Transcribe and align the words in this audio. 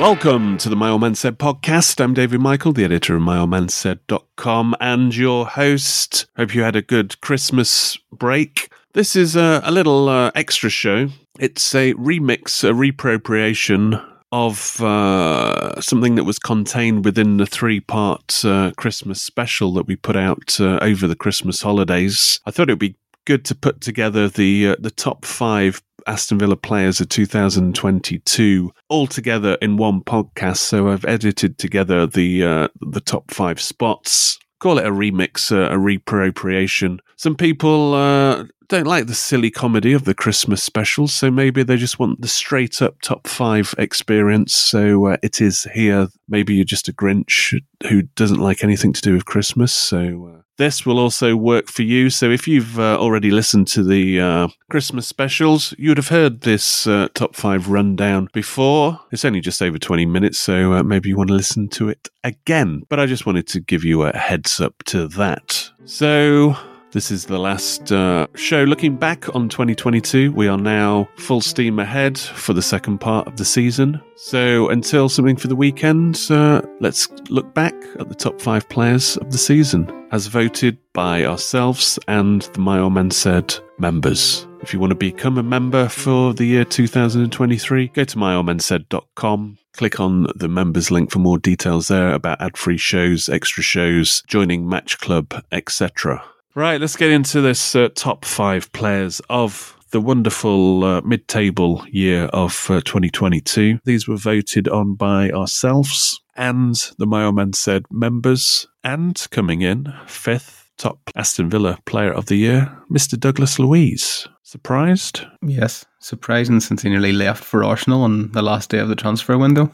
Welcome 0.00 0.56
to 0.56 0.70
the 0.70 0.76
My 0.76 0.88
Old 0.88 1.02
Man 1.02 1.14
Said 1.14 1.38
podcast. 1.38 2.02
I'm 2.02 2.14
David 2.14 2.40
Michael, 2.40 2.72
the 2.72 2.84
editor 2.84 3.16
of 3.16 3.22
myoldmansaid.com 3.22 4.74
and 4.80 5.14
your 5.14 5.46
host. 5.46 6.24
Hope 6.38 6.54
you 6.54 6.62
had 6.62 6.74
a 6.74 6.80
good 6.80 7.20
Christmas 7.20 7.98
break. 8.10 8.72
This 8.94 9.14
is 9.14 9.36
a, 9.36 9.60
a 9.62 9.70
little 9.70 10.08
uh, 10.08 10.30
extra 10.34 10.70
show. 10.70 11.10
It's 11.38 11.74
a 11.74 11.92
remix, 11.92 12.64
a 12.64 12.72
reappropriation 12.72 14.02
of 14.32 14.80
uh, 14.80 15.78
something 15.82 16.14
that 16.14 16.24
was 16.24 16.38
contained 16.38 17.04
within 17.04 17.36
the 17.36 17.44
three 17.44 17.80
part 17.80 18.42
uh, 18.42 18.72
Christmas 18.78 19.20
special 19.20 19.74
that 19.74 19.86
we 19.86 19.96
put 19.96 20.16
out 20.16 20.58
uh, 20.58 20.78
over 20.80 21.06
the 21.06 21.14
Christmas 21.14 21.60
holidays. 21.60 22.40
I 22.46 22.52
thought 22.52 22.70
it 22.70 22.72
would 22.72 22.78
be 22.78 22.96
good 23.26 23.44
to 23.44 23.54
put 23.54 23.80
together 23.80 24.28
the 24.28 24.68
uh, 24.68 24.76
the 24.78 24.90
top 24.90 25.24
five 25.24 25.82
Aston 26.06 26.38
Villa 26.38 26.56
players 26.56 27.00
of 27.00 27.08
2022 27.08 28.72
all 28.88 29.06
together 29.06 29.56
in 29.60 29.76
one 29.76 30.02
podcast. 30.02 30.58
So 30.58 30.88
I've 30.88 31.04
edited 31.04 31.58
together 31.58 32.06
the 32.06 32.44
uh, 32.44 32.68
the 32.80 33.00
top 33.00 33.30
five 33.30 33.60
spots. 33.60 34.38
Call 34.58 34.78
it 34.78 34.86
a 34.86 34.90
remix, 34.90 35.50
uh, 35.50 35.74
a 35.74 35.78
reappropriation. 35.78 36.98
Some 37.16 37.34
people 37.34 37.94
uh, 37.94 38.44
don't 38.70 38.86
like 38.86 39.08
the 39.08 39.14
silly 39.14 39.50
comedy 39.50 39.92
of 39.92 40.04
the 40.04 40.14
Christmas 40.14 40.62
specials, 40.62 41.12
so 41.12 41.28
maybe 41.28 41.64
they 41.64 41.76
just 41.76 41.98
want 41.98 42.20
the 42.20 42.28
straight 42.28 42.80
up 42.80 43.00
top 43.02 43.26
five 43.26 43.74
experience. 43.76 44.54
So 44.54 45.06
uh, 45.06 45.16
it 45.24 45.40
is 45.40 45.66
here. 45.74 46.08
Maybe 46.28 46.54
you're 46.54 46.64
just 46.64 46.88
a 46.88 46.92
Grinch 46.92 47.60
who 47.88 48.02
doesn't 48.02 48.38
like 48.38 48.62
anything 48.62 48.92
to 48.92 49.00
do 49.00 49.12
with 49.12 49.24
Christmas. 49.24 49.72
So 49.72 50.32
uh, 50.36 50.42
this 50.56 50.86
will 50.86 51.00
also 51.00 51.34
work 51.34 51.66
for 51.66 51.82
you. 51.82 52.10
So 52.10 52.30
if 52.30 52.46
you've 52.46 52.78
uh, 52.78 52.96
already 52.96 53.32
listened 53.32 53.66
to 53.68 53.82
the 53.82 54.20
uh, 54.20 54.48
Christmas 54.70 55.08
specials, 55.08 55.74
you 55.76 55.90
would 55.90 55.98
have 55.98 56.08
heard 56.08 56.42
this 56.42 56.86
uh, 56.86 57.08
top 57.12 57.34
five 57.34 57.68
rundown 57.68 58.28
before. 58.32 59.00
It's 59.10 59.24
only 59.24 59.40
just 59.40 59.60
over 59.62 59.78
20 59.78 60.06
minutes, 60.06 60.38
so 60.38 60.74
uh, 60.74 60.84
maybe 60.84 61.08
you 61.08 61.16
want 61.16 61.28
to 61.28 61.34
listen 61.34 61.68
to 61.70 61.88
it 61.88 62.08
again. 62.22 62.82
But 62.88 63.00
I 63.00 63.06
just 63.06 63.26
wanted 63.26 63.48
to 63.48 63.60
give 63.60 63.82
you 63.82 64.04
a 64.04 64.16
heads 64.16 64.60
up 64.60 64.84
to 64.84 65.08
that. 65.08 65.70
So 65.86 66.56
this 66.92 67.10
is 67.10 67.26
the 67.26 67.38
last 67.38 67.92
uh, 67.92 68.26
show 68.34 68.64
looking 68.64 68.96
back 68.96 69.34
on 69.34 69.48
2022. 69.48 70.32
We 70.32 70.48
are 70.48 70.58
now 70.58 71.08
full 71.16 71.40
steam 71.40 71.78
ahead 71.78 72.18
for 72.18 72.52
the 72.52 72.62
second 72.62 72.98
part 72.98 73.26
of 73.26 73.36
the 73.36 73.44
season. 73.44 74.00
So 74.16 74.68
until 74.68 75.08
something 75.08 75.36
for 75.36 75.48
the 75.48 75.56
weekend, 75.56 76.20
uh, 76.30 76.62
let's 76.80 77.08
look 77.30 77.54
back 77.54 77.74
at 77.98 78.08
the 78.08 78.14
top 78.14 78.40
five 78.40 78.68
players 78.68 79.16
of 79.18 79.30
the 79.30 79.38
season 79.38 79.90
as 80.12 80.26
voted 80.26 80.78
by 80.92 81.24
ourselves 81.24 81.98
and 82.08 82.42
the 82.42 82.60
My 82.60 82.80
Old 82.80 82.94
Man 82.94 83.10
Said 83.10 83.54
members. 83.78 84.46
If 84.60 84.74
you 84.74 84.80
want 84.80 84.90
to 84.90 84.96
become 84.96 85.38
a 85.38 85.42
member 85.42 85.88
for 85.88 86.34
the 86.34 86.44
year 86.44 86.64
2023, 86.64 87.88
go 87.88 88.04
to 88.04 88.16
myoldmansaid.com. 88.16 89.58
Click 89.74 90.00
on 90.00 90.26
the 90.34 90.48
members 90.48 90.90
link 90.90 91.10
for 91.10 91.20
more 91.20 91.38
details 91.38 91.88
there 91.88 92.12
about 92.12 92.42
ad 92.42 92.58
free 92.58 92.76
shows, 92.76 93.28
extra 93.28 93.62
shows, 93.62 94.22
joining 94.26 94.68
Match 94.68 94.98
Club, 94.98 95.42
etc. 95.52 96.22
Right, 96.54 96.80
let's 96.80 96.96
get 96.96 97.10
into 97.10 97.40
this 97.40 97.76
uh, 97.76 97.90
top 97.94 98.24
five 98.24 98.72
players 98.72 99.20
of 99.30 99.76
the 99.92 100.00
wonderful 100.00 100.84
uh, 100.84 101.00
mid 101.02 101.28
table 101.28 101.84
year 101.88 102.24
of 102.32 102.66
uh, 102.68 102.80
2022. 102.80 103.78
These 103.84 104.08
were 104.08 104.16
voted 104.16 104.66
on 104.68 104.94
by 104.94 105.30
ourselves 105.30 106.20
and 106.34 106.74
the 106.98 107.06
My 107.06 107.24
Old 107.24 107.36
Man 107.36 107.52
Said 107.52 107.84
members. 107.90 108.66
And 108.82 109.24
coming 109.30 109.62
in 109.62 109.92
fifth, 110.06 110.70
top 110.76 110.98
Aston 111.14 111.50
Villa 111.50 111.78
player 111.84 112.12
of 112.12 112.26
the 112.26 112.36
year, 112.36 112.76
Mr. 112.90 113.18
Douglas 113.18 113.60
Luiz. 113.60 114.26
Surprised? 114.42 115.22
Yes, 115.42 115.86
surprising 116.00 116.58
since 116.58 116.82
he 116.82 116.88
nearly 116.88 117.12
left 117.12 117.44
for 117.44 117.62
Arsenal 117.62 118.02
on 118.02 118.32
the 118.32 118.42
last 118.42 118.70
day 118.70 118.78
of 118.78 118.88
the 118.88 118.96
transfer 118.96 119.38
window. 119.38 119.70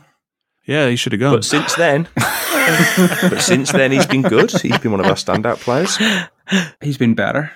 Yeah, 0.67 0.89
he 0.89 0.97
should 0.97 1.13
have 1.13 1.21
gone. 1.21 1.37
But 1.37 1.45
since 1.45 1.75
then, 1.77 2.09
but 2.17 3.39
since 3.39 3.73
then 3.73 3.93
he's 3.93 4.07
been 4.07 4.23
good. 4.23 4.51
He's 4.51 4.79
been 4.79 4.91
one 4.91 5.01
of 5.01 5.07
our 5.07 5.15
standout 5.15 5.59
players. 5.61 5.97
He's 6.81 6.99
been 6.99 7.15
better. 7.15 7.53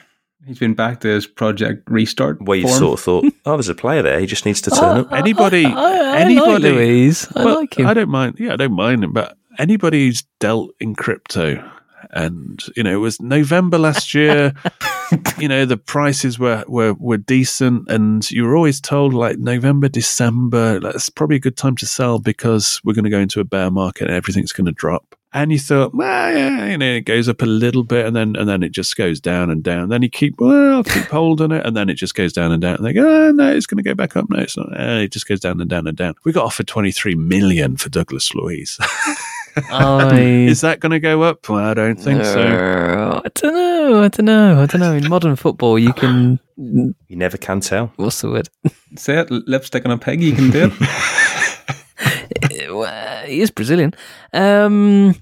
He's 0.47 0.59
been 0.59 0.75
back 0.75 1.01
to 1.01 1.09
his 1.09 1.27
project 1.27 1.89
restart. 1.91 2.41
Where 2.41 2.59
you 2.59 2.67
form. 2.67 2.79
sort 2.79 2.99
of 2.99 3.05
thought, 3.05 3.25
oh, 3.45 3.57
there's 3.57 3.69
a 3.69 3.75
player 3.75 4.03
there. 4.03 4.21
He 4.21 4.27
just 4.27 4.47
needs 4.47 4.61
to 4.63 4.71
turn 4.71 4.99
oh, 4.99 5.01
up. 5.03 5.13
anybody, 5.13 5.67
I, 5.67 5.73
I 5.73 6.17
anybody, 6.19 6.53
like 6.53 6.63
Luiz. 6.63 7.29
I 7.35 7.45
Well, 7.45 7.55
like 7.57 7.79
him. 7.79 7.87
I 7.87 7.95
don't 7.95 8.09
mind. 8.09 8.37
Yeah, 8.39 8.55
I 8.55 8.57
don't 8.57 8.73
mind 8.73 9.05
him. 9.05 9.13
But 9.13 9.37
anybody 9.59 10.07
who's 10.07 10.23
dealt 10.39 10.71
in 10.81 10.95
crypto, 10.95 11.69
and 12.11 12.63
you 12.75 12.83
know, 12.83 12.93
it 12.93 13.01
was 13.01 13.21
November 13.21 13.79
last 13.79 14.15
year. 14.15 14.55
you 15.39 15.49
know, 15.49 15.65
the 15.65 15.77
prices 15.77 16.39
were, 16.39 16.65
were 16.69 16.95
were 16.95 17.17
decent, 17.17 17.89
and 17.89 18.29
you 18.31 18.45
were 18.45 18.57
always 18.57 18.81
told 18.81 19.15
like 19.15 19.39
November, 19.39 19.89
December, 19.89 20.81
that's 20.81 21.09
probably 21.09 21.37
a 21.37 21.41
good 21.41 21.57
time 21.57 21.77
to 21.77 21.87
sell 21.87 22.19
because 22.19 22.81
we're 22.85 22.95
going 22.95 23.05
to 23.05 23.11
go 23.11 23.19
into 23.19 23.41
a 23.41 23.45
bear 23.45 23.71
market 23.71 24.09
and 24.09 24.17
everything's 24.17 24.53
going 24.53 24.67
to 24.67 24.73
drop. 24.73 25.15
And 25.33 25.53
you 25.53 25.61
thought, 25.61 25.95
well, 25.95 26.37
yeah, 26.37 26.67
you 26.67 26.79
know, 26.79 26.95
it 26.95 27.03
goes 27.03 27.29
up 27.29 27.41
a 27.41 27.47
little 27.47 27.85
bit, 27.85 28.05
and 28.05 28.17
then 28.17 28.35
and 28.37 28.49
then 28.49 28.63
it 28.63 28.73
just 28.73 28.97
goes 28.97 29.21
down 29.21 29.49
and 29.49 29.63
down. 29.63 29.89
Then 29.89 30.03
you 30.03 30.11
keep, 30.11 30.41
well, 30.41 30.83
keep 30.83 31.05
hold 31.05 31.41
on 31.41 31.53
it, 31.53 31.65
and 31.65 31.77
then 31.77 31.89
it 31.89 31.95
just 31.95 32.17
goes 32.17 32.33
down 32.33 32.51
and 32.51 32.61
down. 32.61 32.77
And 32.77 32.85
they 32.85 32.93
go, 32.93 33.09
oh, 33.09 33.31
no, 33.31 33.53
it's 33.53 33.67
going 33.67 33.83
to 33.83 33.89
go 33.89 33.95
back 33.95 34.17
up. 34.17 34.29
No, 34.29 34.41
it's 34.41 34.57
not. 34.57 34.69
Eh, 34.77 35.03
it 35.03 35.13
just 35.13 35.29
goes 35.29 35.41
down 35.41 35.61
and 35.61 35.71
down 35.71 35.87
and 35.87 35.97
down. 35.97 36.15
We 36.25 36.33
got 36.33 36.47
offered 36.47 36.67
twenty 36.67 36.91
three 36.91 37.15
million 37.15 37.77
for 37.77 37.89
Douglas 37.89 38.35
Luiz. 38.35 38.79
I, 39.57 40.21
Is 40.21 40.61
that 40.61 40.81
going 40.81 40.93
to 40.93 41.01
go 41.01 41.23
up? 41.23 41.49
Well, 41.49 41.65
I 41.65 41.75
don't 41.75 41.97
think 41.99 42.25
so. 42.25 42.41
Uh, 42.41 43.21
I 43.25 43.29
don't 43.35 43.55
know. 43.55 44.03
I 44.03 44.09
don't 44.09 44.27
know. 44.27 44.63
I 44.63 44.67
don't 44.67 44.81
know. 44.81 44.93
In 44.95 45.09
modern 45.09 45.37
football, 45.37 45.79
you 45.79 45.93
can. 45.93 46.39
You 46.63 46.95
never 47.17 47.39
can 47.39 47.61
tell. 47.61 47.91
What's 47.97 48.21
the 48.21 48.29
word? 48.31 48.51
Say 48.97 49.17
it, 49.19 49.31
lipstick 49.31 49.87
on 49.87 49.93
a 49.93 49.97
pig, 49.97 50.23
you 50.23 50.35
can 50.35 50.51
do 50.51 50.71
it. 50.71 50.89
Well, 52.71 53.27
he 53.27 53.41
is 53.41 53.51
Brazilian. 53.51 53.95
Um, 54.33 55.15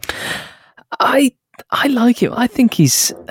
I 0.99 1.32
I 1.70 1.87
like 1.88 2.23
him. 2.23 2.32
I 2.35 2.47
think 2.47 2.75
he's. 2.75 3.12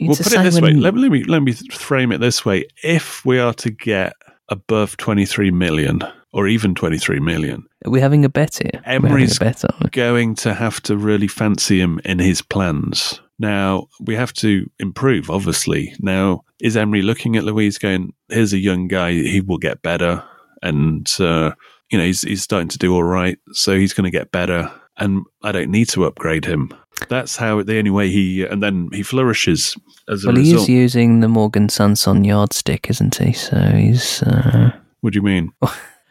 We'll 0.00 0.16
put 0.16 0.32
it 0.32 0.42
this 0.42 0.60
way. 0.60 0.72
Let 0.72 0.96
let 0.96 1.12
me 1.12 1.22
let 1.24 1.42
me 1.44 1.52
frame 1.52 2.10
it 2.10 2.18
this 2.18 2.44
way. 2.44 2.64
If 2.82 3.24
we 3.24 3.38
are 3.38 3.54
to 3.54 3.70
get 3.70 4.14
above 4.48 4.96
twenty 4.96 5.24
three 5.26 5.52
million, 5.52 6.02
or 6.32 6.48
even 6.48 6.74
twenty 6.74 6.98
three 6.98 7.20
million, 7.20 7.64
Are 7.84 7.90
we 7.90 8.00
having 8.00 8.24
a 8.24 8.28
bet 8.28 8.56
here? 8.62 8.80
Emery's 8.84 9.36
a 9.36 9.40
bet, 9.40 9.64
going 9.90 10.34
to 10.36 10.54
have 10.54 10.80
to 10.82 10.96
really 10.96 11.28
fancy 11.28 11.80
him 11.80 12.00
in 12.04 12.18
his 12.18 12.42
plans. 12.42 13.20
Now, 13.38 13.88
we 14.00 14.14
have 14.14 14.32
to 14.34 14.70
improve, 14.78 15.28
obviously. 15.28 15.94
Now, 15.98 16.44
is 16.60 16.76
Emery 16.76 17.02
looking 17.02 17.36
at 17.36 17.42
Luiz 17.42 17.76
going, 17.76 18.12
here's 18.28 18.52
a 18.52 18.58
young 18.58 18.86
guy, 18.86 19.12
he 19.12 19.40
will 19.40 19.58
get 19.58 19.82
better. 19.82 20.22
And, 20.62 21.10
uh, 21.18 21.50
you 21.90 21.98
know, 21.98 22.04
he's, 22.04 22.22
he's 22.22 22.42
starting 22.42 22.68
to 22.68 22.78
do 22.78 22.94
all 22.94 23.02
right. 23.02 23.36
So 23.52 23.76
he's 23.76 23.94
going 23.94 24.04
to 24.04 24.16
get 24.16 24.30
better. 24.30 24.70
And 24.96 25.24
I 25.42 25.50
don't 25.50 25.72
need 25.72 25.88
to 25.88 26.04
upgrade 26.04 26.44
him. 26.44 26.72
That's 27.08 27.36
how 27.36 27.62
the 27.64 27.78
only 27.78 27.90
way 27.90 28.10
he 28.10 28.44
and 28.44 28.62
then 28.62 28.90
he 28.92 29.02
flourishes 29.02 29.74
as 30.08 30.22
a 30.24 30.28
Well, 30.28 30.36
he 30.36 30.42
result. 30.52 30.62
is 30.62 30.68
using 30.68 31.18
the 31.18 31.26
Morgan 31.28 31.68
Sanson 31.68 32.22
yardstick, 32.22 32.88
isn't 32.90 33.16
he? 33.16 33.32
So 33.32 33.56
he's 33.56 34.22
uh, 34.22 34.70
what 35.00 35.14
do 35.14 35.18
you 35.18 35.22
mean? 35.22 35.50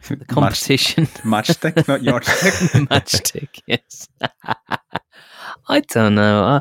the 0.08 0.24
competition 0.24 1.06
Matchstick, 1.24 1.86
not 1.88 2.02
yardstick. 2.02 2.52
matchstick. 2.88 3.60
Yes. 3.66 4.08
I 5.68 5.80
don't 5.80 6.14
know. 6.14 6.42
I 6.44 6.60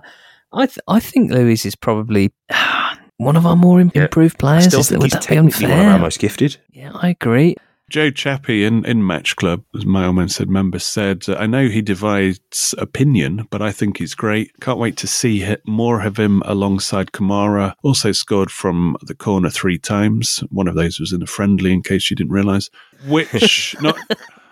I, 0.54 0.66
th- 0.66 0.80
I 0.88 1.00
think 1.00 1.32
Luiz 1.32 1.66
is 1.66 1.76
probably 1.76 2.34
one 3.18 3.36
of 3.38 3.46
our 3.46 3.56
more 3.56 3.80
im- 3.80 3.92
Yeah. 3.96 4.04
improved 4.04 4.36
I 4.38 4.40
players. 4.40 4.66
still 4.68 4.84
think 4.84 5.04
he's 5.04 5.14
technically 5.26 5.68
one 5.68 5.80
of 5.80 5.86
our 5.88 6.00
most 6.00 6.20
gifted. 6.20 6.58
Yeah, 6.72 6.92
I 6.94 7.10
agree. 7.10 7.56
Joe 7.92 8.10
Chappie 8.10 8.64
in, 8.64 8.86
in 8.86 9.06
Match 9.06 9.36
Club, 9.36 9.66
as 9.76 9.86
my 9.86 10.26
said, 10.28 10.50
member 10.50 10.80
said, 10.80 11.26
I 11.28 11.46
know 11.46 11.68
he 11.68 11.82
divides 11.82 12.74
opinion, 12.78 13.46
but 13.52 13.62
I 13.62 13.74
think 13.74 13.98
he's 13.98 14.16
great. 14.16 14.58
Can't 14.62 14.80
wait 14.80 14.96
to 14.98 15.08
see 15.08 15.58
more 15.66 16.02
of 16.02 16.18
him 16.18 16.42
alongside 16.46 17.12
Kamara. 17.12 17.74
Also 17.84 18.14
scored 18.14 18.50
from 18.50 18.96
the 19.02 19.14
corner 19.14 19.50
three 19.50 19.78
times. 19.78 20.38
One 20.52 20.70
of 20.70 20.76
those 20.76 21.02
was 21.02 21.12
in 21.12 21.22
a 21.22 21.26
friendly, 21.28 21.74
in 21.74 21.84
case 21.84 22.10
you 22.10 22.16
didn't 22.16 22.32
realise. 22.32 22.70
Which, 23.08 23.76
not. 23.82 23.98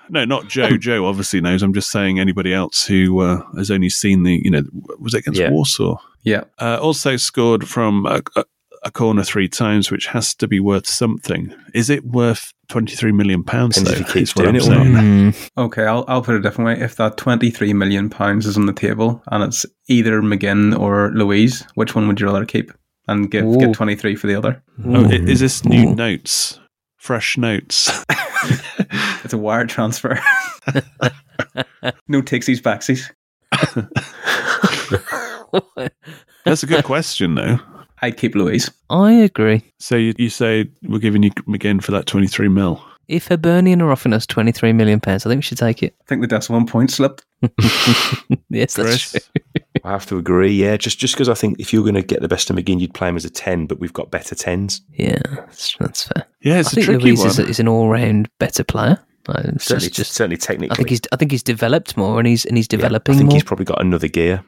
No, 0.10 0.26
not 0.26 0.50
Joe. 0.50 0.76
Joe 0.78 1.06
obviously 1.06 1.40
knows. 1.40 1.64
I'm 1.64 1.74
just 1.74 1.92
saying 1.92 2.20
anybody 2.20 2.54
else 2.54 2.86
who 2.86 3.22
uh, 3.22 3.42
has 3.56 3.72
only 3.72 3.90
seen 3.90 4.24
the, 4.24 4.42
you 4.44 4.52
know, 4.52 4.64
was 5.00 5.14
it 5.14 5.20
against 5.20 5.40
Yeah. 5.40 5.52
Warsaw? 5.52 5.96
yeah. 6.24 6.44
Uh, 6.60 6.78
also 6.82 7.16
scored 7.16 7.66
from 7.70 8.06
a, 8.06 8.22
a, 8.36 8.44
a 8.84 8.92
corner 8.92 9.24
three 9.24 9.48
times, 9.48 9.92
which 9.92 10.08
has 10.08 10.34
to 10.36 10.48
be 10.48 10.60
worth 10.60 10.88
something. 10.88 11.54
Is 11.74 11.90
it 11.90 12.06
worth 12.06 12.52
twenty 12.68 12.96
three 12.96 13.12
million 13.12 13.44
pounds? 13.44 13.82
Though, 13.82 13.92
if 13.92 13.98
he 14.00 14.04
keeps 14.06 14.32
is 14.32 14.36
what 14.36 14.48
I'm 14.48 14.56
doing 14.56 14.72
it 14.72 14.78
or 14.78 14.86
not. 14.86 15.04
Mm, 15.04 15.50
Okay, 15.58 15.86
I'll 15.86 16.06
I'll 16.08 16.22
put 16.22 16.36
it 16.36 16.40
a 16.40 16.42
different 16.42 16.80
way. 16.80 16.84
If 16.84 16.96
that 16.98 17.18
twenty 17.18 17.50
three 17.52 17.74
million 17.74 18.10
pounds 18.10 18.46
is 18.46 18.58
on 18.58 18.66
the 18.66 18.74
table 18.74 19.22
and 19.32 19.44
it's 19.44 19.66
either 19.88 20.22
McGinn 20.22 20.78
or 20.80 21.12
Luiz, 21.12 21.66
which 21.76 21.96
one 21.96 22.08
would 22.08 22.20
you 22.20 22.28
rather 22.28 22.46
keep 22.46 22.72
and 23.08 23.30
give 23.30 23.46
Ooh. 23.46 23.58
get 23.58 23.74
twenty 23.74 23.96
three 23.96 24.16
for 24.16 24.28
the 24.28 24.36
other? 24.36 24.62
Oh, 24.86 25.06
is 25.10 25.40
this 25.40 25.66
new 25.66 25.90
Ooh. 25.90 25.96
notes? 25.96 26.60
Fresh 26.98 27.38
notes. 27.38 28.04
It's 29.22 29.34
a 29.34 29.38
wire 29.38 29.66
transfer. 29.68 30.18
no 32.08 32.22
takesies 32.22 32.62
backsies. 32.62 33.12
That's 36.46 36.64
a 36.64 36.66
good 36.66 36.86
question, 36.86 37.36
though. 37.36 37.60
I'd 38.02 38.18
keep 38.18 38.36
Luiz. 38.36 38.70
I 38.90 39.12
agree. 39.14 39.64
So 39.80 39.96
you, 39.96 40.14
you 40.18 40.30
say 40.30 40.70
we're 40.84 41.00
giving 41.00 41.24
you 41.24 41.32
McGinn 41.48 41.84
for 41.84 41.92
that 41.92 42.06
twenty 42.06 42.28
three 42.28 42.48
mil? 42.48 42.82
If 43.08 43.28
Hibernian 43.28 43.82
are 43.82 43.92
offering 43.92 44.14
us 44.14 44.26
twenty 44.26 44.52
three 44.52 44.72
million 44.74 45.00
pounds, 45.00 45.26
I 45.26 45.30
think 45.30 45.40
we 45.40 45.44
should 45.44 45.58
take 45.58 45.82
it. 45.84 45.96
I 46.02 46.04
think 46.08 46.22
the 46.22 46.28
decimal 46.28 46.60
one 46.62 46.68
point 46.68 46.92
slipped. 46.92 47.26
yes, 48.50 48.74
that's 48.76 49.12
true. 49.12 49.20
I 49.84 49.92
have 49.92 50.06
to 50.08 50.18
agree. 50.18 50.52
Yeah, 50.52 50.78
just 50.78 51.00
just 51.00 51.16
because 51.16 51.30
I 51.30 51.34
think 51.34 51.60
if 51.60 51.72
you're 51.74 51.84
going 51.84 51.96
to 51.96 52.02
get 52.02 52.22
the 52.22 52.28
best 52.28 52.50
of 52.50 52.56
McGinn, 52.56 52.80
you'd 52.80 52.94
play 52.94 53.10
him 53.10 53.16
as 53.16 53.26
a 53.26 53.30
ten, 53.30 53.66
but 53.66 53.80
we've 53.80 53.94
got 53.94 54.12
better 54.12 54.36
tens. 54.36 54.82
Yeah, 54.92 55.20
that's, 55.26 55.76
that's 55.80 56.04
fair. 56.04 56.26
Yeah, 56.42 56.60
it's 56.60 56.70
I 56.70 56.72
a 56.72 56.74
think 56.76 56.86
tricky 56.86 57.04
Luiz 57.06 57.20
one. 57.20 57.28
is, 57.30 57.40
is 57.40 57.60
an 57.60 57.68
all 57.68 57.90
round 57.90 58.30
better 58.40 58.64
player. 58.64 59.00
Certainly, 59.28 59.60
just, 59.88 59.94
just 59.94 60.12
certainly 60.14 60.38
technically. 60.38 60.72
I 60.72 60.76
think 60.76 60.90
he's 60.90 61.02
I 61.12 61.16
think 61.16 61.32
he's 61.32 61.44
developed 61.44 61.96
more 61.96 62.18
and 62.20 62.28
he's 62.28 62.46
and 62.46 62.58
he's 62.58 62.68
Yeah, 62.72 62.78
developing 62.78 63.16
I 63.16 63.18
think 63.20 63.30
more. 63.30 63.36
he's 63.36 63.44
probably 63.44 63.66
got 63.66 63.80
another 63.82 64.08
gear. 64.08 64.44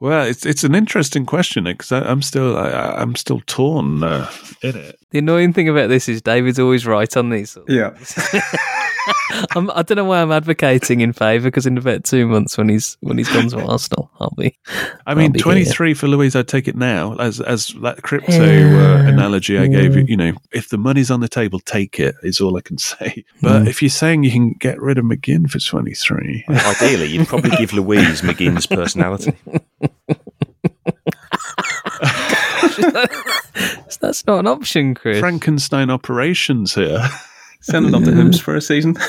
Well, 0.00 0.26
it's 0.26 0.44
it's 0.44 0.64
an 0.64 0.74
interesting 0.74 1.24
question 1.24 1.64
because 1.64 1.92
I'm 1.92 2.22
still 2.22 2.56
I, 2.56 2.70
I'm 2.70 3.14
still 3.16 3.40
torn 3.46 4.02
uh, 4.02 4.30
in 4.62 4.76
it. 4.76 4.98
The 5.10 5.18
annoying 5.18 5.52
thing 5.52 5.68
about 5.68 5.88
this 5.88 6.08
is 6.08 6.20
David's 6.20 6.58
always 6.58 6.86
right 6.86 7.16
on 7.16 7.30
these. 7.30 7.56
Yeah. 7.68 7.96
I'm, 9.56 9.70
I 9.72 9.82
don't 9.82 9.96
know 9.96 10.04
why 10.04 10.20
I'm 10.22 10.32
advocating 10.32 11.00
in 11.00 11.12
favour 11.12 11.48
because 11.48 11.66
in 11.66 11.76
about 11.78 12.04
two 12.04 12.26
months 12.26 12.56
when 12.56 12.68
he's 12.68 12.96
when 13.00 13.18
he's 13.18 13.28
gone 13.28 13.48
to 13.48 13.60
Arsenal, 13.62 14.10
I'll 14.20 14.32
be. 14.36 14.56
I 15.06 15.14
mean, 15.14 15.32
be 15.32 15.38
here. 15.38 15.44
23 15.44 15.94
for 15.94 16.08
Luiz, 16.08 16.34
I'd 16.36 16.48
take 16.48 16.68
it 16.68 16.76
now. 16.76 17.14
As 17.16 17.40
as 17.40 17.68
that 17.82 18.02
crypto 18.02 18.32
uh, 18.32 18.44
Yeah. 18.46 19.08
analogy 19.08 19.58
I 19.58 19.66
gave 19.66 19.96
you, 19.96 20.04
you 20.08 20.16
know, 20.16 20.32
if 20.52 20.68
the 20.68 20.78
money's 20.78 21.10
on 21.10 21.20
the 21.20 21.28
table, 21.28 21.60
take 21.60 21.98
it, 22.00 22.14
is 22.22 22.40
all 22.40 22.56
I 22.56 22.60
can 22.60 22.78
say. 22.78 23.24
But 23.42 23.62
Mm. 23.62 23.68
if 23.68 23.82
you're 23.82 23.88
saying 23.90 24.24
you 24.24 24.30
can 24.30 24.52
get 24.54 24.80
rid 24.80 24.98
of 24.98 25.04
McGinn 25.04 25.48
for 25.50 25.58
23, 25.58 26.44
Ideally, 26.48 27.06
you'd 27.06 27.26
probably 27.28 27.50
give 27.56 27.72
Luiz 27.74 28.22
McGinn's 28.22 28.66
personality. 28.66 29.32
That's 34.00 34.26
not 34.26 34.40
an 34.40 34.46
option, 34.46 34.94
Chris. 34.94 35.18
Frankenstein 35.20 35.90
operations 35.90 36.74
here. 36.74 37.00
Send 37.64 37.86
it 37.86 37.94
up 37.94 38.04
to 38.04 38.10
Hibs 38.10 38.40
for 38.40 38.54
a 38.54 38.60
season. 38.60 38.96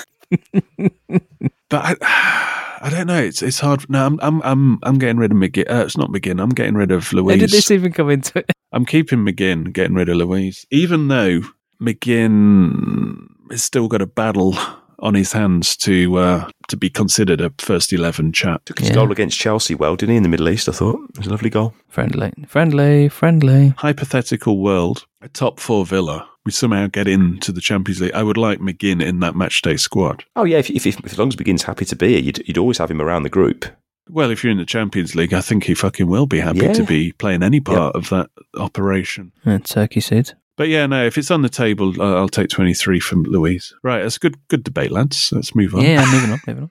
But 1.69 1.99
I, 2.01 2.79
I 2.81 2.89
don't 2.89 3.07
know. 3.07 3.21
It's 3.21 3.41
it's 3.41 3.59
hard. 3.59 3.89
No, 3.89 4.05
I'm 4.05 4.19
I'm 4.21 4.41
I'm 4.43 4.79
I'm 4.83 4.97
getting 4.99 5.17
rid 5.17 5.31
of 5.31 5.37
McGinn. 5.37 5.69
Uh, 5.69 5.83
it's 5.83 5.97
not 5.97 6.11
McGinn. 6.11 6.41
I'm 6.41 6.49
getting 6.49 6.75
rid 6.75 6.91
of 6.91 7.09
How 7.09 7.23
did 7.23 7.49
this 7.49 7.71
even 7.71 7.91
come 7.91 8.09
into 8.11 8.39
it? 8.39 8.51
I'm 8.71 8.85
keeping 8.85 9.19
McGinn, 9.19 9.73
getting 9.73 9.95
rid 9.95 10.09
of 10.09 10.17
Luiz, 10.17 10.65
even 10.69 11.07
though 11.07 11.41
McGinn 11.81 13.27
has 13.49 13.63
still 13.63 13.87
got 13.87 14.01
a 14.01 14.05
battle 14.05 14.55
on 14.99 15.13
his 15.13 15.31
hands 15.33 15.75
to 15.77 16.15
uh, 16.17 16.49
to 16.67 16.77
be 16.77 16.89
considered 16.89 17.41
a 17.41 17.51
first 17.59 17.93
eleven 17.93 18.31
chap. 18.31 18.65
Took 18.65 18.79
his 18.79 18.89
Yeah. 18.89 18.95
goal 18.95 19.11
against 19.11 19.39
Chelsea 19.39 19.75
well, 19.75 19.95
didn't 19.95 20.11
he, 20.11 20.17
in 20.17 20.23
the 20.23 20.29
Middle 20.29 20.49
East? 20.49 20.69
I 20.69 20.71
thought 20.71 20.99
it 21.09 21.17
was 21.17 21.27
a 21.27 21.31
lovely 21.31 21.49
goal. 21.49 21.73
Friendly, 21.89 22.31
friendly, 22.47 23.09
friendly. 23.09 23.73
Hypothetical 23.77 24.59
world, 24.59 25.05
a 25.21 25.29
top 25.29 25.59
four 25.59 25.85
Villa. 25.85 26.27
We 26.45 26.51
somehow 26.51 26.85
get 26.87 27.07
into 27.07 27.51
the 27.51 27.61
Champions 27.61 28.01
League. 28.01 28.13
I 28.13 28.21
would 28.21 28.37
like 28.37 28.59
McGinn 28.59 29.03
in 29.03 29.19
that 29.21 29.33
matchday 29.33 29.79
squad. 29.79 30.23
Oh 30.35 30.43
yeah, 30.43 30.57
if, 30.59 30.69
if, 30.69 30.85
if 30.85 31.03
as 31.03 31.17
long 31.17 31.29
as 31.29 31.35
McGinn's 31.35 31.63
happy 31.63 31.85
to 31.85 31.95
be 31.95 32.09
here, 32.09 32.19
you'd, 32.19 32.47
you'd 32.47 32.57
always 32.59 32.77
have 32.77 32.91
him 32.91 33.01
around 33.01 33.23
the 33.23 33.29
group. 33.29 33.65
Well, 34.07 34.29
if 34.29 34.43
you're 34.43 34.51
in 34.51 34.59
the 34.59 34.65
Champions 34.65 35.15
League, 35.15 35.33
I 35.33 35.41
think 35.41 35.63
he 35.63 35.73
fucking 35.73 36.05
will 36.05 36.27
be 36.27 36.39
happy 36.39 36.59
Yeah. 36.59 36.73
to 36.73 36.83
be 36.83 37.11
playing 37.13 37.41
any 37.41 37.59
part 37.59 37.95
of 37.95 38.09
that 38.09 38.29
operation. 38.55 39.31
Uh, 39.43 39.57
turkey 39.57 39.99
seed. 40.01 40.33
But 40.57 40.69
yeah, 40.69 40.85
no, 40.85 41.05
if 41.05 41.17
it's 41.17 41.31
on 41.31 41.41
the 41.41 41.49
table, 41.49 42.01
uh, 42.01 42.15
I'll 42.15 42.29
take 42.29 42.49
23 42.49 42.99
from 42.99 43.23
Luiz. 43.23 43.73
Right, 43.83 44.03
that's 44.03 44.15
a 44.15 44.19
good 44.19 44.47
good 44.47 44.63
debate, 44.63 44.91
lads. 44.91 45.31
Let's 45.33 45.53
move 45.53 45.75
on. 45.75 45.81
Yeah, 45.81 46.05
moving 46.11 46.31
on, 46.31 46.39
moving 46.47 46.69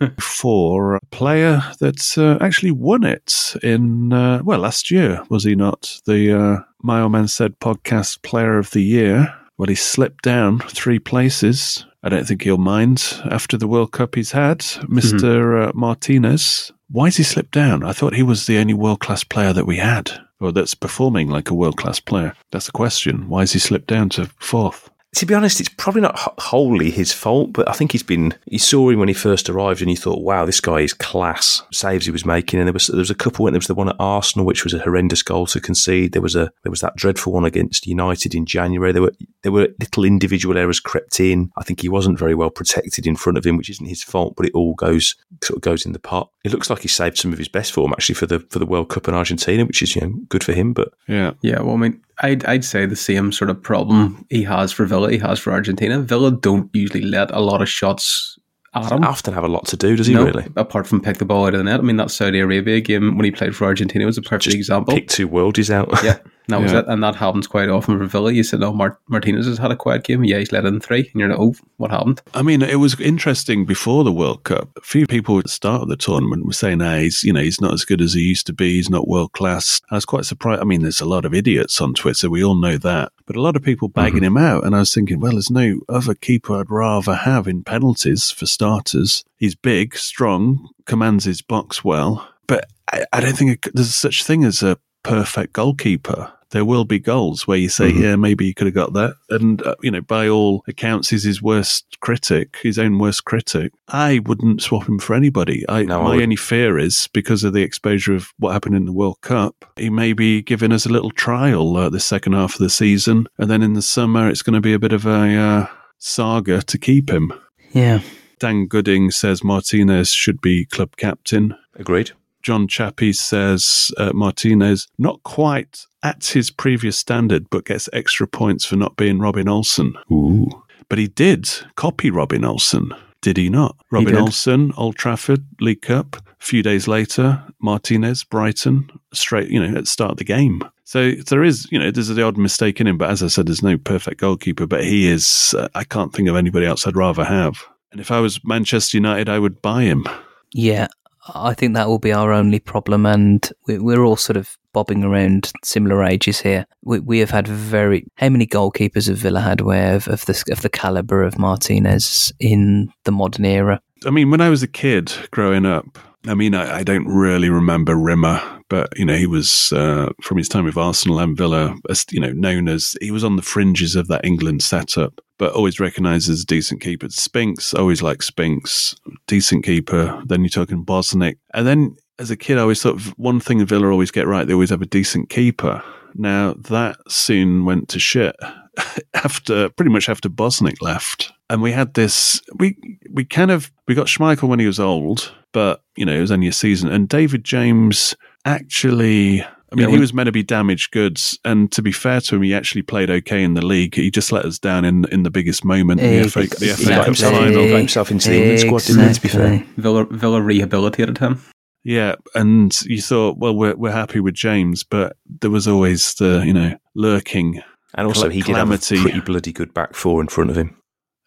on. 0.00 0.14
For 0.20 0.96
a 0.96 1.00
player 1.10 1.62
that 1.80 2.18
uh, 2.18 2.44
actually 2.44 2.72
won 2.72 3.04
it 3.04 3.54
in, 3.62 4.12
uh, 4.12 4.42
well, 4.44 4.58
last 4.58 4.90
year, 4.90 5.22
was 5.30 5.44
he 5.44 5.54
not? 5.54 6.00
The 6.06 6.38
uh, 6.38 6.60
My 6.82 7.00
Old 7.00 7.12
Man 7.12 7.28
Said 7.28 7.58
podcast 7.58 8.22
player 8.22 8.58
of 8.58 8.70
the 8.70 8.82
year. 8.82 9.34
Well, 9.56 9.68
he 9.68 9.74
slipped 9.74 10.24
down 10.24 10.58
three 10.60 10.98
places. 10.98 11.86
I 12.02 12.08
don't 12.08 12.26
think 12.26 12.42
he'll 12.42 12.58
mind 12.58 13.22
after 13.30 13.56
the 13.56 13.68
World 13.68 13.92
Cup 13.92 14.14
he's 14.16 14.32
had. 14.32 14.64
mister 14.88 15.62
uh, 15.62 15.72
Martinez. 15.74 16.72
Why 16.90 17.06
has 17.06 17.16
he 17.16 17.22
slipped 17.22 17.52
down? 17.52 17.84
I 17.84 17.92
thought 17.92 18.14
he 18.14 18.22
was 18.22 18.46
the 18.46 18.58
only 18.58 18.74
world 18.74 19.00
class 19.00 19.24
player 19.24 19.52
that 19.52 19.66
we 19.66 19.78
had, 19.78 20.10
or 20.42 20.52
that's 20.52 20.74
performing 20.74 21.28
like 21.28 21.50
a 21.50 21.54
world 21.54 21.76
class 21.76 22.00
player. 22.00 22.34
That's 22.50 22.66
the 22.66 22.72
question. 22.72 23.28
Why 23.28 23.40
has 23.40 23.52
he 23.52 23.58
slipped 23.58 23.86
down 23.86 24.08
to 24.10 24.26
fourth? 24.38 24.90
To 25.16 25.26
be 25.26 25.34
honest, 25.34 25.60
it's 25.60 25.68
probably 25.68 26.00
not 26.00 26.18
wholly 26.38 26.90
his 26.90 27.12
fault, 27.12 27.52
but 27.52 27.68
I 27.68 27.72
think 27.72 27.92
he's 27.92 28.02
been. 28.02 28.34
You 28.46 28.58
saw 28.58 28.88
him 28.88 28.98
when 28.98 29.08
he 29.08 29.14
first 29.14 29.50
arrived, 29.50 29.82
and 29.82 29.90
you 29.90 29.96
thought, 29.96 30.22
"Wow, 30.22 30.46
this 30.46 30.60
guy 30.60 30.80
is 30.80 30.94
class." 30.94 31.62
Saves 31.70 32.06
he 32.06 32.10
was 32.10 32.24
making, 32.24 32.58
and 32.58 32.66
there 32.66 32.72
was 32.72 32.86
there 32.86 32.96
was 32.96 33.10
a 33.10 33.14
couple. 33.14 33.44
When 33.44 33.52
there 33.52 33.58
was 33.58 33.66
the 33.66 33.74
one 33.74 33.90
at 33.90 33.96
Arsenal, 33.98 34.46
which 34.46 34.64
was 34.64 34.72
a 34.72 34.78
horrendous 34.78 35.22
goal 35.22 35.46
to 35.48 35.60
concede. 35.60 36.12
There 36.12 36.22
was 36.22 36.34
a 36.34 36.50
there 36.62 36.70
was 36.70 36.80
that 36.80 36.96
dreadful 36.96 37.34
one 37.34 37.44
against 37.44 37.86
United 37.86 38.34
in 38.34 38.46
January. 38.46 38.90
There 38.90 39.02
were 39.02 39.12
there 39.42 39.52
were 39.52 39.68
little 39.78 40.04
individual 40.04 40.56
errors 40.56 40.80
crept 40.80 41.20
in. 41.20 41.52
I 41.58 41.62
think 41.62 41.82
he 41.82 41.90
wasn't 41.90 42.18
very 42.18 42.34
well 42.34 42.50
protected 42.50 43.06
in 43.06 43.16
front 43.16 43.36
of 43.36 43.44
him, 43.44 43.58
which 43.58 43.70
isn't 43.70 43.86
his 43.86 44.02
fault, 44.02 44.34
but 44.34 44.46
it 44.46 44.54
all 44.54 44.74
goes 44.74 45.14
sort 45.44 45.58
of 45.58 45.60
goes 45.62 45.84
in 45.84 45.92
the 45.92 45.98
pot. 45.98 46.30
It 46.42 46.52
looks 46.52 46.70
like 46.70 46.80
he 46.80 46.88
saved 46.88 47.18
some 47.18 47.34
of 47.34 47.38
his 47.38 47.48
best 47.48 47.72
form 47.72 47.92
actually 47.92 48.14
for 48.14 48.26
the 48.26 48.40
for 48.48 48.58
the 48.58 48.66
World 48.66 48.88
Cup 48.88 49.08
in 49.08 49.14
Argentina, 49.14 49.66
which 49.66 49.82
is 49.82 49.94
you 49.94 50.00
know 50.00 50.14
good 50.30 50.42
for 50.42 50.54
him. 50.54 50.72
But 50.72 50.94
Yeah. 51.06 51.32
Yeah, 51.42 51.60
well, 51.60 51.74
I 51.74 51.78
mean, 51.78 52.00
I'd, 52.22 52.44
I'd 52.44 52.64
say 52.64 52.86
the 52.86 52.96
same 52.96 53.32
sort 53.32 53.50
of 53.50 53.62
problem 53.62 54.24
he 54.30 54.42
has 54.44 54.72
for 54.72 54.86
Villa, 54.86 55.10
he 55.10 55.18
has 55.18 55.38
for 55.38 55.52
Argentina. 55.52 56.00
Villa 56.00 56.30
don't 56.30 56.70
usually 56.72 57.02
let 57.02 57.30
a 57.32 57.40
lot 57.40 57.60
of 57.62 57.68
shots 57.68 58.38
at 58.74 58.90
him. 58.90 59.04
often 59.04 59.34
have 59.34 59.44
a 59.44 59.48
lot 59.48 59.66
to 59.66 59.76
do, 59.76 59.96
does 59.96 60.06
he 60.06 60.14
No, 60.14 60.24
really? 60.24 60.46
apart 60.56 60.86
from 60.86 61.00
pick 61.00 61.18
the 61.18 61.24
ball 61.24 61.46
out 61.46 61.54
of 61.54 61.58
the 61.58 61.64
net. 61.64 61.80
I 61.80 61.82
mean, 61.82 61.96
that 61.96 62.10
Saudi 62.10 62.38
Arabia 62.38 62.80
game 62.80 63.16
when 63.16 63.24
he 63.24 63.30
played 63.30 63.54
for 63.54 63.64
Argentina 63.66 64.06
was 64.06 64.16
a 64.18 64.22
perfect 64.22 64.44
Just 64.44 64.56
example. 64.56 64.94
Pick 64.94 65.08
two 65.08 65.28
worldies 65.28 65.68
out. 65.70 65.90
Yeah, 66.02 66.18
that 66.48 66.60
was 66.60 66.72
it. 66.72 66.84
And 66.88 67.02
that 67.02 67.14
happens 67.14 67.46
quite 67.46 67.68
often 67.68 67.98
for 67.98 68.06
Villa. 68.06 68.32
You 68.32 68.42
said, 68.42 68.62
oh, 68.62 68.72
Mart- 68.72 69.00
Martinez 69.08 69.46
has 69.46 69.58
had 69.58 69.70
a 69.70 69.76
quiet 69.76 70.04
game. 70.04 70.24
Yeah, 70.24 70.38
he's 70.38 70.52
let 70.52 70.64
in 70.64 70.80
three. 70.80 71.08
And 71.12 71.20
you're 71.20 71.28
like, 71.28 71.38
oh, 71.38 71.54
what 71.76 71.90
happened? 71.90 72.20
I 72.34 72.42
mean, 72.42 72.62
it 72.62 72.76
was 72.76 72.98
interesting 73.00 73.64
before 73.64 74.04
the 74.04 74.12
World 74.12 74.44
Cup. 74.44 74.70
A 74.76 74.80
few 74.80 75.06
people 75.06 75.38
at 75.38 75.44
the 75.44 75.50
start 75.50 75.82
of 75.82 75.88
the 75.88 75.96
tournament 75.96 76.46
were 76.46 76.52
saying, 76.52 76.82
"Ah, 76.82 76.98
he's 76.98 77.22
you 77.24 77.32
know 77.32 77.40
he's 77.40 77.60
not 77.60 77.72
as 77.72 77.84
good 77.84 78.00
as 78.00 78.14
he 78.14 78.20
used 78.20 78.46
to 78.46 78.52
be. 78.52 78.74
He's 78.74 78.90
not 78.90 79.08
world 79.08 79.32
class." 79.32 79.80
I 79.90 79.96
was 79.96 80.04
quite 80.04 80.24
surprised. 80.24 80.60
I 80.60 80.64
mean, 80.64 80.82
there's 80.82 81.00
a 81.00 81.06
lot 81.06 81.24
of 81.24 81.34
idiots 81.34 81.80
on 81.80 81.94
Twitter. 81.94 82.30
We 82.30 82.44
all 82.44 82.54
know 82.54 82.76
that, 82.78 83.12
but 83.26 83.36
a 83.36 83.40
lot 83.40 83.56
of 83.56 83.62
people 83.62 83.88
bagging 83.88 84.24
him 84.24 84.36
out. 84.36 84.64
And 84.64 84.74
I 84.74 84.80
was 84.80 84.94
thinking, 84.94 85.20
well, 85.20 85.32
there's 85.32 85.50
no 85.50 85.80
other 85.88 86.14
keeper 86.14 86.58
I'd 86.58 86.70
rather 86.70 87.14
have 87.14 87.46
in 87.48 87.64
penalties 87.64 88.30
for 88.30 88.46
starters. 88.46 89.24
He's 89.36 89.54
big, 89.54 89.96
strong, 89.96 90.70
commands 90.86 91.24
his 91.24 91.42
box 91.42 91.84
well, 91.84 92.28
but 92.46 92.66
I, 92.90 93.04
I 93.12 93.20
don't 93.20 93.36
think 93.36 93.66
it, 93.66 93.74
there's 93.74 93.94
such 93.94 94.24
thing 94.24 94.44
as 94.44 94.62
a 94.62 94.78
perfect 95.02 95.52
goalkeeper. 95.52 96.32
there 96.50 96.66
will 96.66 96.84
be 96.84 96.98
goals 96.98 97.46
where 97.46 97.56
you 97.56 97.70
say, 97.70 97.90
Mhm. 97.90 98.00
yeah, 98.02 98.14
maybe 98.14 98.44
he 98.44 98.52
could 98.52 98.66
have 98.66 98.74
got 98.74 98.92
that. 98.92 99.14
And, 99.30 99.62
uh, 99.62 99.74
you 99.82 99.90
know, 99.90 100.02
by 100.02 100.28
all 100.28 100.62
accounts, 100.68 101.08
he's 101.08 101.22
his 101.24 101.40
worst 101.40 101.96
critic, 102.00 102.58
his 102.62 102.78
own 102.78 102.98
worst 102.98 103.24
critic. 103.24 103.72
I 103.88 104.18
wouldn't 104.26 104.60
swap 104.60 104.86
him 104.86 104.98
for 104.98 105.14
anybody. 105.14 105.64
I, 105.66 105.84
No, 105.84 106.00
my 106.00 106.04
wouldn't. 106.10 106.22
only 106.24 106.36
fear 106.36 106.78
is 106.78 107.08
because 107.14 107.42
of 107.42 107.54
the 107.54 107.62
exposure 107.62 108.14
of 108.14 108.34
what 108.38 108.52
happened 108.52 108.74
in 108.76 108.84
the 108.84 108.92
World 108.92 109.22
Cup, 109.22 109.64
he 109.78 109.88
may 109.88 110.12
be 110.12 110.42
giving 110.42 110.72
us 110.72 110.84
a 110.84 110.90
little 110.90 111.10
trial 111.10 111.74
uh, 111.78 111.88
the 111.88 111.98
second 111.98 112.34
half 112.34 112.52
of 112.52 112.58
the 112.58 112.68
season. 112.68 113.28
And 113.38 113.50
then 113.50 113.62
in 113.62 113.72
the 113.72 113.80
summer, 113.80 114.28
it's 114.28 114.42
going 114.42 114.52
to 114.52 114.60
be 114.60 114.74
a 114.74 114.78
bit 114.78 114.92
of 114.92 115.06
a 115.06 115.34
uh, 115.34 115.66
saga 115.96 116.60
to 116.60 116.76
keep 116.78 117.08
him. 117.08 117.32
Yeah. 117.72 118.00
Dan 118.40 118.66
Gooding 118.66 119.10
says 119.10 119.42
Martinez 119.42 120.12
should 120.12 120.42
be 120.42 120.66
club 120.66 120.96
captain. 120.98 121.54
Agreed. 121.76 122.10
John 122.42 122.68
Chappie 122.68 123.12
says 123.12 123.90
uh, 123.96 124.12
Martinez 124.12 124.88
not 124.98 125.22
quite 125.22 125.86
at 126.02 126.24
his 126.26 126.50
previous 126.50 126.98
standard, 126.98 127.48
but 127.50 127.64
gets 127.64 127.88
extra 127.92 128.26
points 128.26 128.64
for 128.64 128.76
not 128.76 128.96
being 128.96 129.18
Robin 129.18 129.48
Olsen. 129.48 129.94
Ooh. 130.10 130.48
But 130.88 130.98
he 130.98 131.08
did 131.08 131.48
copy 131.76 132.10
Robin 132.10 132.44
Olsen, 132.44 132.92
did 133.22 133.36
he 133.36 133.48
not? 133.48 133.76
Robin 133.90 134.14
did. 134.14 134.20
Olsen, 134.20 134.72
Old 134.76 134.96
Trafford, 134.96 135.44
League 135.60 135.82
Cup. 135.82 136.16
A 136.16 136.44
few 136.44 136.62
days 136.62 136.88
later, 136.88 137.42
Martinez, 137.60 138.24
Brighton, 138.24 138.90
straight, 139.14 139.48
you 139.48 139.60
know, 139.60 139.78
at 139.78 139.84
the 139.84 139.86
start 139.86 140.10
of 140.10 140.16
the 140.16 140.24
game. 140.24 140.62
So 140.84 141.12
there 141.12 141.44
is, 141.44 141.66
you 141.70 141.78
know, 141.78 141.90
there's 141.90 142.08
the 142.08 142.22
odd 142.22 142.36
mistake 142.36 142.80
in 142.80 142.88
him, 142.88 142.98
but 142.98 143.08
as 143.08 143.22
I 143.22 143.28
said, 143.28 143.46
there's 143.46 143.62
no 143.62 143.78
perfect 143.78 144.20
goalkeeper, 144.20 144.66
but 144.66 144.84
he 144.84 145.06
is, 145.06 145.54
uh, 145.56 145.68
I 145.74 145.84
can't 145.84 146.12
think 146.12 146.28
of 146.28 146.36
anybody 146.36 146.66
else 146.66 146.86
I'd 146.86 146.96
rather 146.96 147.24
have. 147.24 147.64
And 147.92 148.00
if 148.00 148.10
I 148.10 148.18
was 148.18 148.44
Manchester 148.44 148.96
United, 148.96 149.28
I 149.28 149.38
would 149.38 149.62
buy 149.62 149.84
him. 149.84 150.06
Yeah, 150.52 150.88
I 151.34 151.54
think 151.54 151.74
that 151.74 151.88
will 151.88 151.98
be 151.98 152.12
our 152.12 152.32
only 152.32 152.58
problem, 152.58 153.06
and 153.06 153.48
we- 153.66 153.78
we're 153.78 154.04
all 154.04 154.16
sort 154.16 154.36
of 154.36 154.56
bobbing 154.72 155.04
around 155.04 155.52
similar 155.62 156.02
ages 156.02 156.40
here. 156.40 156.66
We, 156.82 156.98
we 157.00 157.18
have 157.18 157.30
had 157.30 157.46
very 157.46 158.06
how 158.16 158.30
many 158.30 158.46
goalkeepers 158.46 159.08
have 159.08 159.18
Villa 159.18 159.40
had 159.40 159.60
where 159.60 159.94
of, 159.94 160.08
of 160.08 160.24
the 160.24 160.44
of 160.50 160.62
the 160.62 160.70
caliber 160.70 161.22
of 161.22 161.38
Martinez 161.38 162.32
in 162.40 162.92
the 163.04 163.12
modern 163.12 163.44
era? 163.44 163.80
I 164.06 164.10
mean, 164.10 164.30
when 164.30 164.40
I 164.40 164.48
was 164.48 164.62
a 164.62 164.68
kid 164.68 165.12
growing 165.30 165.66
up, 165.66 165.98
I 166.26 166.34
mean, 166.34 166.54
I, 166.54 166.78
I 166.78 166.82
don't 166.82 167.06
really 167.06 167.50
remember 167.50 167.94
Rimmer, 167.94 168.40
but 168.68 168.96
you 168.98 169.04
know, 169.04 169.16
he 169.16 169.26
was 169.26 169.72
uh, 169.72 170.10
from 170.22 170.38
his 170.38 170.48
time 170.48 170.64
with 170.64 170.76
Arsenal 170.76 171.18
and 171.20 171.36
Villa, 171.36 171.76
you 172.10 172.20
know, 172.20 172.32
known 172.32 172.68
as 172.68 172.96
he 173.00 173.10
was 173.10 173.24
on 173.24 173.36
the 173.36 173.42
fringes 173.42 173.94
of 173.94 174.08
that 174.08 174.24
England 174.24 174.62
setup, 174.62 175.20
but 175.42 175.54
always 175.54 175.80
recognizes 175.80 176.44
a 176.44 176.46
decent 176.46 176.80
keeper. 176.80 177.08
Spinks, 177.08 177.74
always 177.74 178.00
like 178.00 178.22
Spinks, 178.22 178.94
decent 179.26 179.64
keeper. 179.64 180.22
Then 180.24 180.42
you're 180.42 180.48
talking 180.48 180.84
Bosnich, 180.84 181.36
and 181.52 181.66
then 181.66 181.96
as 182.20 182.30
a 182.30 182.36
kid, 182.36 182.58
I 182.58 182.60
always 182.60 182.80
thought 182.80 182.94
of 182.94 183.06
one 183.18 183.40
thing 183.40 183.66
Villa 183.66 183.90
always 183.90 184.12
get 184.12 184.28
right: 184.28 184.46
they 184.46 184.52
always 184.52 184.70
have 184.70 184.82
a 184.82 184.86
decent 184.86 185.30
keeper. 185.30 185.82
Now 186.14 186.54
that 186.68 186.98
soon 187.08 187.64
went 187.64 187.88
to 187.88 187.98
shit 187.98 188.36
after 189.14 189.68
pretty 189.70 189.90
much 189.90 190.08
after 190.08 190.28
Bosnich 190.28 190.80
left, 190.80 191.32
and 191.50 191.60
we 191.60 191.72
had 191.72 191.94
this. 191.94 192.40
We 192.60 192.76
we 193.10 193.24
kind 193.24 193.50
of 193.50 193.72
we 193.88 193.96
got 193.96 194.06
Schmeichel 194.06 194.48
when 194.48 194.60
he 194.60 194.66
was 194.66 194.78
old, 194.78 195.34
but 195.50 195.82
you 195.96 196.06
know 196.06 196.14
it 196.14 196.20
was 196.20 196.30
only 196.30 196.46
a 196.46 196.52
season. 196.52 196.88
And 196.88 197.08
David 197.08 197.42
James 197.42 198.14
actually. 198.44 199.44
I 199.72 199.74
mean, 199.74 199.88
Yeah, 199.88 199.94
he 199.94 200.00
was 200.00 200.12
meant 200.12 200.26
to 200.26 200.32
be 200.32 200.42
damaged 200.42 200.90
goods, 200.92 201.38
and 201.44 201.72
to 201.72 201.82
be 201.82 201.92
fair 201.92 202.20
to 202.20 202.36
him, 202.36 202.42
he 202.42 202.54
actually 202.54 202.82
played 202.82 203.10
okay 203.10 203.42
in 203.42 203.54
the 203.54 203.64
league. 203.64 203.94
He 203.94 204.10
just 204.10 204.30
let 204.30 204.44
us 204.44 204.58
down 204.58 204.84
in 204.84 205.06
in 205.06 205.22
the 205.22 205.30
biggest 205.30 205.64
moment, 205.64 206.00
the 206.00 206.28
FA, 206.28 206.42
the 206.58 206.66
He 206.66 206.84
FA 206.84 206.88
got 206.90 206.96
Cup 206.98 207.04
himself, 207.06 207.32
final. 207.34 207.62
he 207.62 207.70
got 207.70 207.78
himself 207.78 208.10
into 208.10 208.28
the 208.28 208.36
England 208.36 208.60
squad, 208.60 208.82
didn't 208.82 209.08
he, 209.08 209.14
to 209.14 209.20
be 209.22 209.28
fair? 209.28 209.64
Villa, 209.78 210.04
Villa 210.10 210.40
rehabilitated 210.42 211.18
him. 211.18 211.40
Yeah, 211.84 212.14
and 212.34 212.78
you 212.82 213.00
thought, 213.02 213.38
well, 213.38 213.56
we're 213.56 213.74
we're 213.74 213.90
happy 213.92 214.20
with 214.20 214.34
James, 214.34 214.84
but 214.84 215.16
there 215.40 215.50
was 215.50 215.66
always 215.66 216.14
the 216.14 216.42
you 216.46 216.52
know 216.52 216.76
lurking 216.94 217.60
And 217.94 218.06
also, 218.06 218.22
Cal- 218.22 218.30
he 218.30 218.42
did 218.42 218.56
have 218.56 218.70
a 218.70 218.78
pretty 218.78 219.20
bloody 219.20 219.52
good 219.52 219.74
back 219.74 219.94
four 219.94 220.20
in 220.20 220.28
front 220.28 220.50
of 220.50 220.56
him. 220.56 220.76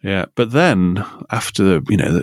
Yeah, 0.06 0.26
but 0.36 0.52
then 0.52 1.04
after 1.32 1.82
you 1.90 1.98
know, 1.98 2.22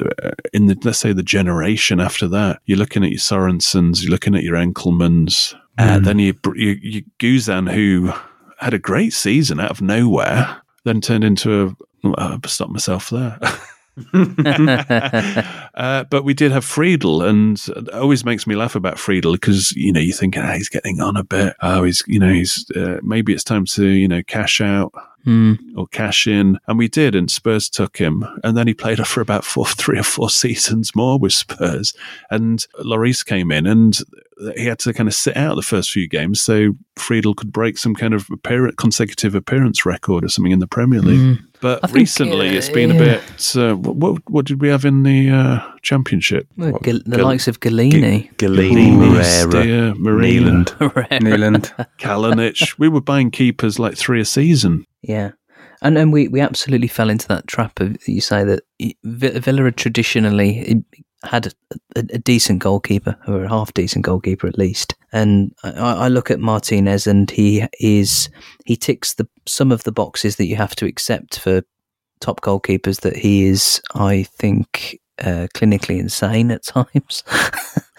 in 0.52 0.66
the 0.66 0.78
let's 0.84 1.00
say 1.00 1.12
the 1.12 1.24
generation 1.24 1.98
after 1.98 2.28
that, 2.28 2.60
you're 2.64 2.78
looking 2.78 3.02
at 3.02 3.10
your 3.10 3.18
Sorensens, 3.18 4.02
you're 4.02 4.12
looking 4.12 4.36
at 4.36 4.44
your 4.44 4.54
Enckelmans, 4.54 5.52
and 5.76 6.06
then 6.06 6.20
you 6.20 6.38
you, 6.54 6.78
you 6.80 7.02
Guzan, 7.18 7.68
who 7.68 8.12
had 8.60 8.72
a 8.72 8.78
great 8.78 9.12
season 9.12 9.58
out 9.58 9.72
of 9.72 9.82
nowhere, 9.82 10.62
then 10.84 11.00
turned 11.00 11.24
into 11.24 11.76
a. 12.04 12.12
I'll 12.16 12.38
stop 12.46 12.70
myself 12.70 13.10
there. 13.10 13.36
uh, 15.74 16.04
but 16.04 16.24
we 16.24 16.34
did 16.34 16.52
have 16.52 16.64
Friedel, 16.64 17.22
and 17.22 17.60
it 17.76 17.92
always 17.92 18.24
makes 18.24 18.46
me 18.46 18.54
laugh 18.54 18.76
about 18.76 18.98
Friedel 18.98 19.32
because 19.32 19.72
you 19.72 19.92
know 19.92 20.00
you 20.00 20.12
think 20.12 20.38
ah, 20.38 20.52
he's 20.52 20.68
getting 20.68 21.00
on 21.00 21.16
a 21.16 21.24
bit. 21.24 21.56
Oh, 21.62 21.82
he's 21.82 22.04
you 22.06 22.20
know 22.20 22.32
he's 22.32 22.64
uh, 22.76 22.98
maybe 23.02 23.32
it's 23.32 23.42
time 23.42 23.64
to 23.66 23.86
you 23.86 24.06
know 24.06 24.22
cash 24.22 24.60
out 24.60 24.92
Hmm. 25.24 25.54
or 25.76 25.86
cash 25.86 26.26
in, 26.26 26.58
and 26.66 26.78
we 26.78 26.88
did, 26.88 27.14
and 27.14 27.30
Spurs 27.30 27.68
took 27.68 27.96
him, 27.98 28.24
and 28.42 28.56
then 28.56 28.66
he 28.66 28.74
played 28.74 28.98
for 29.06 29.20
about 29.20 29.44
four, 29.44 29.66
three 29.66 29.98
or 29.98 30.02
four 30.02 30.30
seasons 30.30 30.94
more 30.96 31.18
with 31.18 31.32
Spurs, 31.32 31.94
and 32.30 32.64
Lloris 32.80 33.24
came 33.24 33.52
in, 33.52 33.66
and 33.66 33.98
he 34.56 34.64
had 34.64 34.80
to 34.80 34.92
kind 34.92 35.08
of 35.08 35.14
sit 35.14 35.36
out 35.36 35.54
the 35.54 35.62
first 35.62 35.90
few 35.92 36.08
games 36.08 36.40
so 36.40 36.72
Friedel 36.96 37.34
could 37.34 37.52
break 37.52 37.78
some 37.78 37.94
kind 37.94 38.12
of 38.14 38.26
appearance, 38.32 38.74
consecutive 38.76 39.34
appearance 39.36 39.86
record 39.86 40.24
or 40.24 40.28
something 40.28 40.50
in 40.52 40.58
the 40.58 40.66
Premier 40.66 41.00
League. 41.00 41.38
But 41.60 41.78
I 41.84 41.86
think, 41.86 41.98
recently, 41.98 42.48
uh, 42.48 42.52
it's 42.54 42.68
been 42.68 42.90
a 42.90 42.98
bit. 42.98 43.22
Uh, 43.56 43.76
what 43.76 44.18
what 44.28 44.44
did 44.46 44.60
we 44.60 44.68
have 44.68 44.84
in 44.84 45.04
the 45.04 45.30
uh, 45.30 45.60
championship? 45.82 46.48
Well, 46.56 46.72
What, 46.72 46.82
Gal- 46.82 47.00
the 47.06 47.16
Gal- 47.18 47.24
likes 47.26 47.46
of 47.46 47.60
Gollini. 47.60 48.34
Gollini, 48.36 48.90
Moreira, 48.92 49.94
Moreira, 49.94 49.94
Marina, 49.94 51.20
Nyland. 51.20 51.72
Kalinic. 51.98 52.76
we 52.80 52.88
were 52.88 53.00
buying 53.00 53.30
keepers 53.30 53.78
like 53.78 53.96
three 53.96 54.20
a 54.20 54.24
season. 54.24 54.84
Yeah. 55.02 55.32
And 55.80 55.98
and 55.98 56.12
we, 56.12 56.28
we 56.28 56.40
absolutely 56.40 56.88
fell 56.88 57.10
into 57.10 57.28
that 57.28 57.46
trap 57.46 57.80
of 57.80 57.96
you 58.08 58.20
say 58.20 58.44
that 58.44 58.62
Vi- 59.04 59.38
Villa 59.38 59.70
traditionally 59.72 60.82
had 61.24 61.46
a, 61.46 61.50
a, 61.96 62.00
a 62.14 62.18
decent 62.18 62.58
goalkeeper 62.60 63.16
or 63.26 63.44
a 63.44 63.48
half 63.48 63.72
decent 63.74 64.04
goalkeeper 64.04 64.46
at 64.46 64.58
least. 64.58 64.94
And 65.12 65.52
I, 65.62 65.70
I 66.04 66.08
look 66.08 66.30
at 66.30 66.40
Martinez 66.40 67.06
and 67.06 67.30
he 67.30 67.66
is 67.80 68.28
he 68.64 68.76
ticks 68.76 69.14
the 69.14 69.28
some 69.46 69.72
of 69.72 69.84
the 69.84 69.92
boxes 69.92 70.36
that 70.36 70.46
you 70.46 70.56
have 70.56 70.74
to 70.76 70.86
accept 70.86 71.38
for 71.38 71.62
top 72.20 72.40
goalkeepers. 72.40 73.00
That 73.00 73.16
he 73.16 73.44
is, 73.44 73.80
I 73.94 74.24
think, 74.24 74.98
uh, 75.22 75.46
clinically 75.54 75.98
insane 75.98 76.50
at 76.50 76.62
times. 76.64 77.22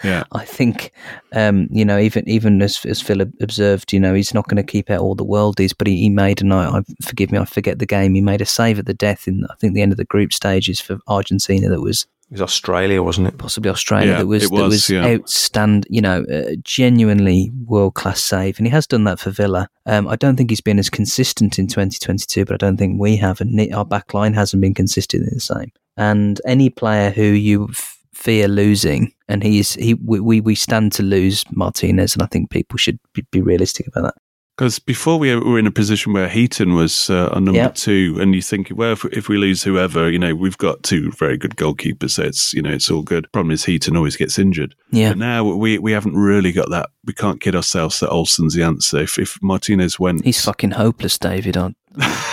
Yeah. 0.04 0.24
I 0.32 0.44
think, 0.44 0.92
um, 1.32 1.66
you 1.70 1.84
know, 1.84 1.98
even 1.98 2.28
even 2.28 2.60
as 2.60 2.84
as 2.84 3.00
Phil 3.00 3.22
observed, 3.22 3.92
you 3.92 3.98
know, 3.98 4.12
he's 4.12 4.34
not 4.34 4.46
going 4.48 4.64
to 4.64 4.72
keep 4.72 4.90
out 4.90 5.00
all 5.00 5.14
the 5.14 5.24
worldies, 5.24 5.72
but 5.76 5.86
he, 5.86 5.96
he 5.96 6.10
made 6.10 6.42
and 6.42 6.52
I, 6.52 6.78
I 6.78 6.82
forgive 7.02 7.32
me, 7.32 7.38
I 7.38 7.46
forget 7.46 7.78
the 7.78 7.86
game. 7.86 8.14
He 8.14 8.20
made 8.20 8.42
a 8.42 8.46
save 8.46 8.78
at 8.78 8.86
the 8.86 8.94
death 8.94 9.26
in 9.26 9.46
I 9.50 9.54
think 9.54 9.74
the 9.74 9.82
end 9.82 9.92
of 9.92 9.98
the 9.98 10.04
group 10.04 10.32
stages 10.32 10.78
for 10.80 10.98
Argentina. 11.08 11.70
That 11.70 11.80
was 11.80 12.06
It 12.30 12.32
was 12.32 12.42
Australia, 12.42 13.02
wasn't 13.02 13.28
it? 13.28 13.38
possibly 13.38 13.70
Australia. 13.70 14.12
Yeah, 14.12 14.18
that 14.18 14.26
was 14.26 14.44
it 14.44 14.50
that 14.50 14.54
was, 14.56 14.72
was 14.74 14.90
yeah. 14.90 15.06
outstand. 15.06 15.86
You 15.88 16.02
know, 16.02 16.24
uh, 16.24 16.56
genuinely 16.62 17.50
world 17.64 17.94
class 17.94 18.22
save, 18.22 18.58
and 18.58 18.66
he 18.66 18.70
has 18.72 18.86
done 18.86 19.04
that 19.04 19.18
for 19.18 19.30
Villa. 19.30 19.68
Um, 19.86 20.06
I 20.06 20.16
don't 20.16 20.36
think 20.36 20.50
he's 20.50 20.60
been 20.60 20.78
as 20.78 20.90
consistent 20.90 21.58
in 21.58 21.66
2022, 21.66 22.44
but 22.44 22.54
I 22.54 22.58
don't 22.58 22.76
think 22.76 23.00
we 23.00 23.16
have, 23.16 23.40
and 23.40 23.72
our 23.72 23.86
back 23.86 24.12
line 24.12 24.34
hasn't 24.34 24.60
been 24.60 24.74
consistently 24.74 25.30
the 25.32 25.40
same. 25.40 25.72
And 25.96 26.40
any 26.46 26.70
player 26.70 27.10
who 27.10 27.22
you 27.22 27.68
f- 27.70 27.98
fear 28.14 28.48
losing, 28.48 29.12
and 29.28 29.42
he's 29.42 29.74
he 29.74 29.94
we, 29.94 30.18
we 30.20 30.40
we 30.40 30.54
stand 30.54 30.92
to 30.94 31.02
lose 31.02 31.44
Martinez, 31.52 32.14
and 32.14 32.22
I 32.22 32.26
think 32.26 32.50
people 32.50 32.78
should 32.78 32.98
be, 33.12 33.24
be 33.30 33.40
realistic 33.40 33.86
about 33.86 34.02
that. 34.04 34.14
Because 34.56 34.78
before 34.78 35.18
we 35.18 35.34
were 35.34 35.58
in 35.58 35.66
a 35.66 35.72
position 35.72 36.12
where 36.12 36.28
Heaton 36.28 36.74
was 36.76 37.10
uh, 37.10 37.28
on 37.32 37.44
number 37.44 37.58
Yeah. 37.58 37.68
two, 37.70 38.16
and 38.20 38.36
you 38.36 38.40
think, 38.40 38.70
well, 38.72 38.92
if, 38.92 39.04
if 39.06 39.28
we 39.28 39.36
lose 39.36 39.64
whoever, 39.64 40.08
you 40.08 40.16
know, 40.18 40.32
we've 40.32 40.56
got 40.58 40.84
two 40.84 41.10
very 41.10 41.36
good 41.36 41.56
goalkeepers, 41.56 42.10
so 42.12 42.22
it's 42.22 42.54
you 42.54 42.62
know 42.62 42.70
it's 42.70 42.88
all 42.90 43.02
good. 43.02 43.30
Problem 43.32 43.50
is 43.50 43.64
Heaton 43.64 43.96
always 43.96 44.16
gets 44.16 44.38
injured. 44.38 44.74
Yeah, 44.92 45.10
But 45.10 45.18
now 45.18 45.44
we 45.44 45.78
we 45.78 45.90
haven't 45.92 46.14
really 46.16 46.52
got 46.52 46.70
that. 46.70 46.90
We 47.04 47.12
can't 47.14 47.40
kid 47.40 47.54
ourselves 47.56 47.98
that 48.00 48.10
Olsen's 48.10 48.54
the 48.54 48.62
answer. 48.62 48.98
If 48.98 49.18
if 49.18 49.38
Martinez 49.42 49.98
went, 49.98 50.24
he's 50.24 50.44
fucking 50.44 50.72
hopeless, 50.72 51.18
David. 51.18 51.56
I'm 51.56 51.74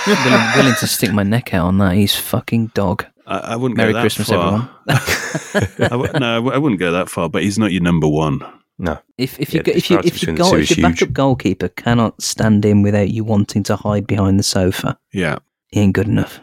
willing, 0.07 0.41
willing 0.55 0.75
to 0.79 0.87
stick 0.87 1.11
my 1.13 1.23
neck 1.23 1.53
out 1.55 1.65
on 1.67 1.77
that. 1.79 1.95
He's 1.95 2.15
fucking 2.15 2.67
dog. 2.75 3.05
I, 3.31 3.53
I 3.53 3.55
wouldn't 3.55 3.77
Merry 3.77 3.93
go 3.93 3.97
that 3.97 4.01
Christmas, 4.01 4.29
far. 4.29 4.69
I 4.87 5.87
w- 5.89 6.11
no, 6.19 6.31
I 6.31 6.35
w- 6.35 6.53
I 6.53 6.57
wouldn't 6.57 6.79
go 6.79 6.91
that 6.91 7.09
far. 7.09 7.29
But 7.29 7.43
he's 7.43 7.57
not 7.59 7.71
your 7.71 7.81
number 7.83 8.07
one. 8.07 8.39
No. 8.77 8.99
If 9.17 9.39
if 9.39 9.53
Yeah, 9.53 9.59
you 9.59 9.63
go, 9.63 9.71
if 9.73 9.89
you 9.89 9.97
if 9.99 10.05
your 10.05 10.11
between 10.13 10.35
goal, 10.35 10.55
if 10.55 10.69
your 10.69 10.75
huge. 10.87 10.99
backup 10.99 11.13
goalkeeper 11.13 11.67
cannot 11.69 12.21
stand 12.21 12.65
in 12.65 12.81
without 12.81 13.09
you 13.09 13.23
wanting 13.23 13.63
to 13.63 13.75
hide 13.75 14.07
behind 14.07 14.39
the 14.39 14.43
sofa, 14.43 14.97
Yeah. 15.13 15.37
he 15.69 15.79
ain't 15.81 15.93
good 15.93 16.07
enough. 16.07 16.39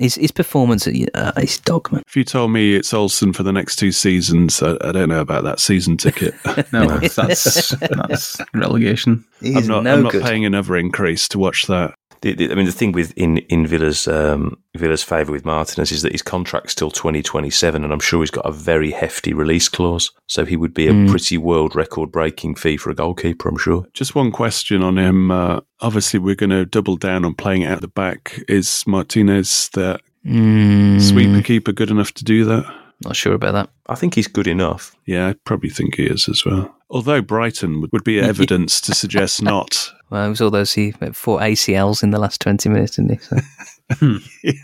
His 0.00 0.14
his 0.16 0.30
performance, 0.30 0.86
uh, 0.86 1.32
he's 1.40 1.58
dog. 1.58 1.88
If 2.06 2.16
you 2.16 2.22
told 2.24 2.52
me 2.52 2.74
it's 2.76 2.94
Olsen 2.94 3.32
for 3.32 3.42
the 3.42 3.52
next 3.52 3.76
two 3.76 3.90
seasons, 3.90 4.62
I, 4.62 4.76
I 4.80 4.92
don't 4.92 5.08
know 5.08 5.20
about 5.20 5.42
that 5.44 5.58
season 5.60 5.96
ticket. 5.96 6.34
No, 6.72 6.86
that's, 6.86 7.16
that's, 7.16 7.70
that's 7.70 8.36
relegation. 8.54 9.24
He's 9.40 9.56
I'm 9.56 9.66
not. 9.66 9.82
no 9.84 9.94
I'm 9.94 10.02
not 10.04 10.12
good. 10.12 10.22
paying 10.22 10.44
another 10.44 10.76
increase 10.76 11.26
to 11.28 11.38
watch 11.40 11.66
that. 11.66 11.94
The, 12.22 12.32
the, 12.34 12.50
I 12.50 12.54
mean, 12.56 12.66
the 12.66 12.72
thing 12.72 12.92
with 12.92 13.12
in 13.16 13.38
in 13.48 13.66
Villa's 13.66 14.08
um, 14.08 14.58
Villa's 14.76 15.02
favour 15.04 15.30
with 15.32 15.44
Martinez 15.44 15.92
is 15.92 16.02
that 16.02 16.12
his 16.12 16.22
contract's 16.22 16.74
till 16.74 16.90
twenty 16.90 17.22
twenty 17.22 17.50
seven, 17.50 17.84
and 17.84 17.92
I'm 17.92 18.00
sure 18.00 18.20
he's 18.22 18.30
got 18.30 18.46
a 18.46 18.52
very 18.52 18.90
hefty 18.90 19.32
release 19.32 19.68
clause, 19.68 20.10
so 20.26 20.44
he 20.44 20.56
would 20.56 20.74
be 20.74 20.88
a 20.88 20.92
Mm. 20.92 21.08
pretty 21.08 21.38
world 21.38 21.76
record 21.76 22.10
breaking 22.10 22.56
fee 22.56 22.76
for 22.76 22.90
a 22.90 22.94
goalkeeper. 22.94 23.48
I'm 23.48 23.56
sure. 23.58 23.86
Just 23.94 24.14
one 24.14 24.32
question 24.32 24.82
on 24.82 24.98
him. 24.98 25.30
Uh, 25.30 25.60
obviously, 25.80 26.18
we're 26.18 26.34
going 26.34 26.50
to 26.50 26.64
double 26.66 26.96
down 26.96 27.24
on 27.24 27.34
playing 27.34 27.64
out 27.64 27.80
the 27.82 27.88
back. 27.88 28.40
Is 28.48 28.84
Martinez 28.86 29.68
the 29.74 29.98
Mm, 30.26 31.00
sweeper 31.00 31.40
keeper 31.42 31.72
good 31.72 31.90
enough 31.90 32.12
to 32.14 32.24
do 32.24 32.44
that? 32.44 32.64
Not 33.04 33.14
sure 33.16 33.32
about 33.34 33.52
that. 33.52 33.70
I 33.86 33.94
think 33.94 34.14
he's 34.14 34.26
good 34.26 34.48
enough. 34.48 34.94
Yeah, 35.06 35.28
I 35.28 35.34
probably 35.44 35.70
think 35.70 35.94
he 35.94 36.04
is 36.06 36.28
as 36.28 36.44
well. 36.44 36.74
Although 36.90 37.22
Brighton 37.22 37.80
would, 37.80 37.92
would 37.92 38.04
be 38.04 38.18
evidence 38.32 38.80
to 38.82 38.94
suggest 38.94 39.40
not. 39.40 39.90
Well, 40.10 40.24
it 40.24 40.28
was 40.28 40.40
all 40.40 40.50
those 40.50 40.72
he 40.72 40.92
four 41.12 41.38
ACLs 41.40 42.02
in 42.02 42.10
the 42.10 42.18
last 42.18 42.40
twenty 42.40 42.68
minutes, 42.68 42.96
didn't 42.96 43.12
he? 43.12 43.18
So 43.18 43.36
it 43.90 44.56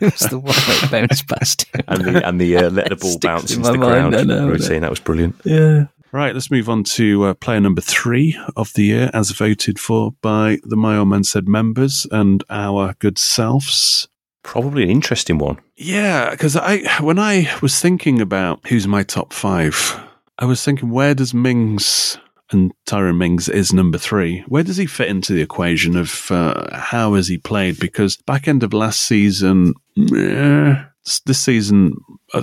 was 0.00 0.20
the 0.30 0.38
one 0.38 0.54
that 0.54 0.88
bounced 0.90 1.28
past 1.28 1.66
him. 1.74 1.84
And 1.88 2.04
the 2.04 2.26
and 2.26 2.40
the 2.40 2.56
uh, 2.56 2.70
let 2.70 2.88
the 2.88 2.96
ball 2.96 3.18
bounce 3.18 3.52
in 3.52 3.58
into 3.58 3.72
the 3.72 3.78
mind, 3.78 3.90
ground 3.90 4.16
I 4.16 4.22
know, 4.22 4.36
I 4.36 4.40
know. 4.40 4.48
routine 4.48 4.82
that 4.82 4.90
was 4.90 5.00
brilliant. 5.00 5.36
Yeah. 5.44 5.86
Right, 6.12 6.32
let's 6.32 6.50
move 6.50 6.70
on 6.70 6.84
to 6.84 7.24
uh, 7.24 7.34
player 7.34 7.60
number 7.60 7.82
three 7.82 8.38
of 8.56 8.72
the 8.72 8.84
year, 8.84 9.10
as 9.12 9.32
voted 9.32 9.78
for 9.78 10.12
by 10.22 10.58
the 10.62 10.76
My 10.76 10.96
Old 10.96 11.08
Man 11.08 11.24
Said 11.24 11.46
members 11.46 12.06
and 12.10 12.42
our 12.48 12.94
good 13.00 13.18
selves. 13.18 14.08
Probably 14.42 14.84
an 14.84 14.90
interesting 14.90 15.36
one. 15.36 15.58
Yeah, 15.76 16.30
because 16.30 16.56
I 16.56 16.82
when 17.02 17.18
I 17.18 17.54
was 17.60 17.78
thinking 17.80 18.20
about 18.20 18.66
who's 18.68 18.86
my 18.86 19.02
top 19.02 19.32
five, 19.32 20.00
I 20.38 20.46
was 20.46 20.64
thinking 20.64 20.90
where 20.90 21.14
does 21.14 21.34
Mings 21.34 22.18
and 22.50 22.72
Tyrone 22.86 23.18
Mings 23.18 23.48
is 23.48 23.72
number 23.72 23.98
three. 23.98 24.44
Where 24.48 24.62
does 24.62 24.76
he 24.76 24.86
fit 24.86 25.08
into 25.08 25.32
the 25.32 25.42
equation 25.42 25.96
of 25.96 26.30
uh, 26.30 26.76
how 26.76 27.14
has 27.14 27.28
he 27.28 27.38
played? 27.38 27.78
Because 27.78 28.16
back 28.16 28.46
end 28.48 28.62
of 28.62 28.72
last 28.72 29.00
season, 29.02 29.74
eh, 30.14 30.84
this 31.24 31.40
season 31.40 31.94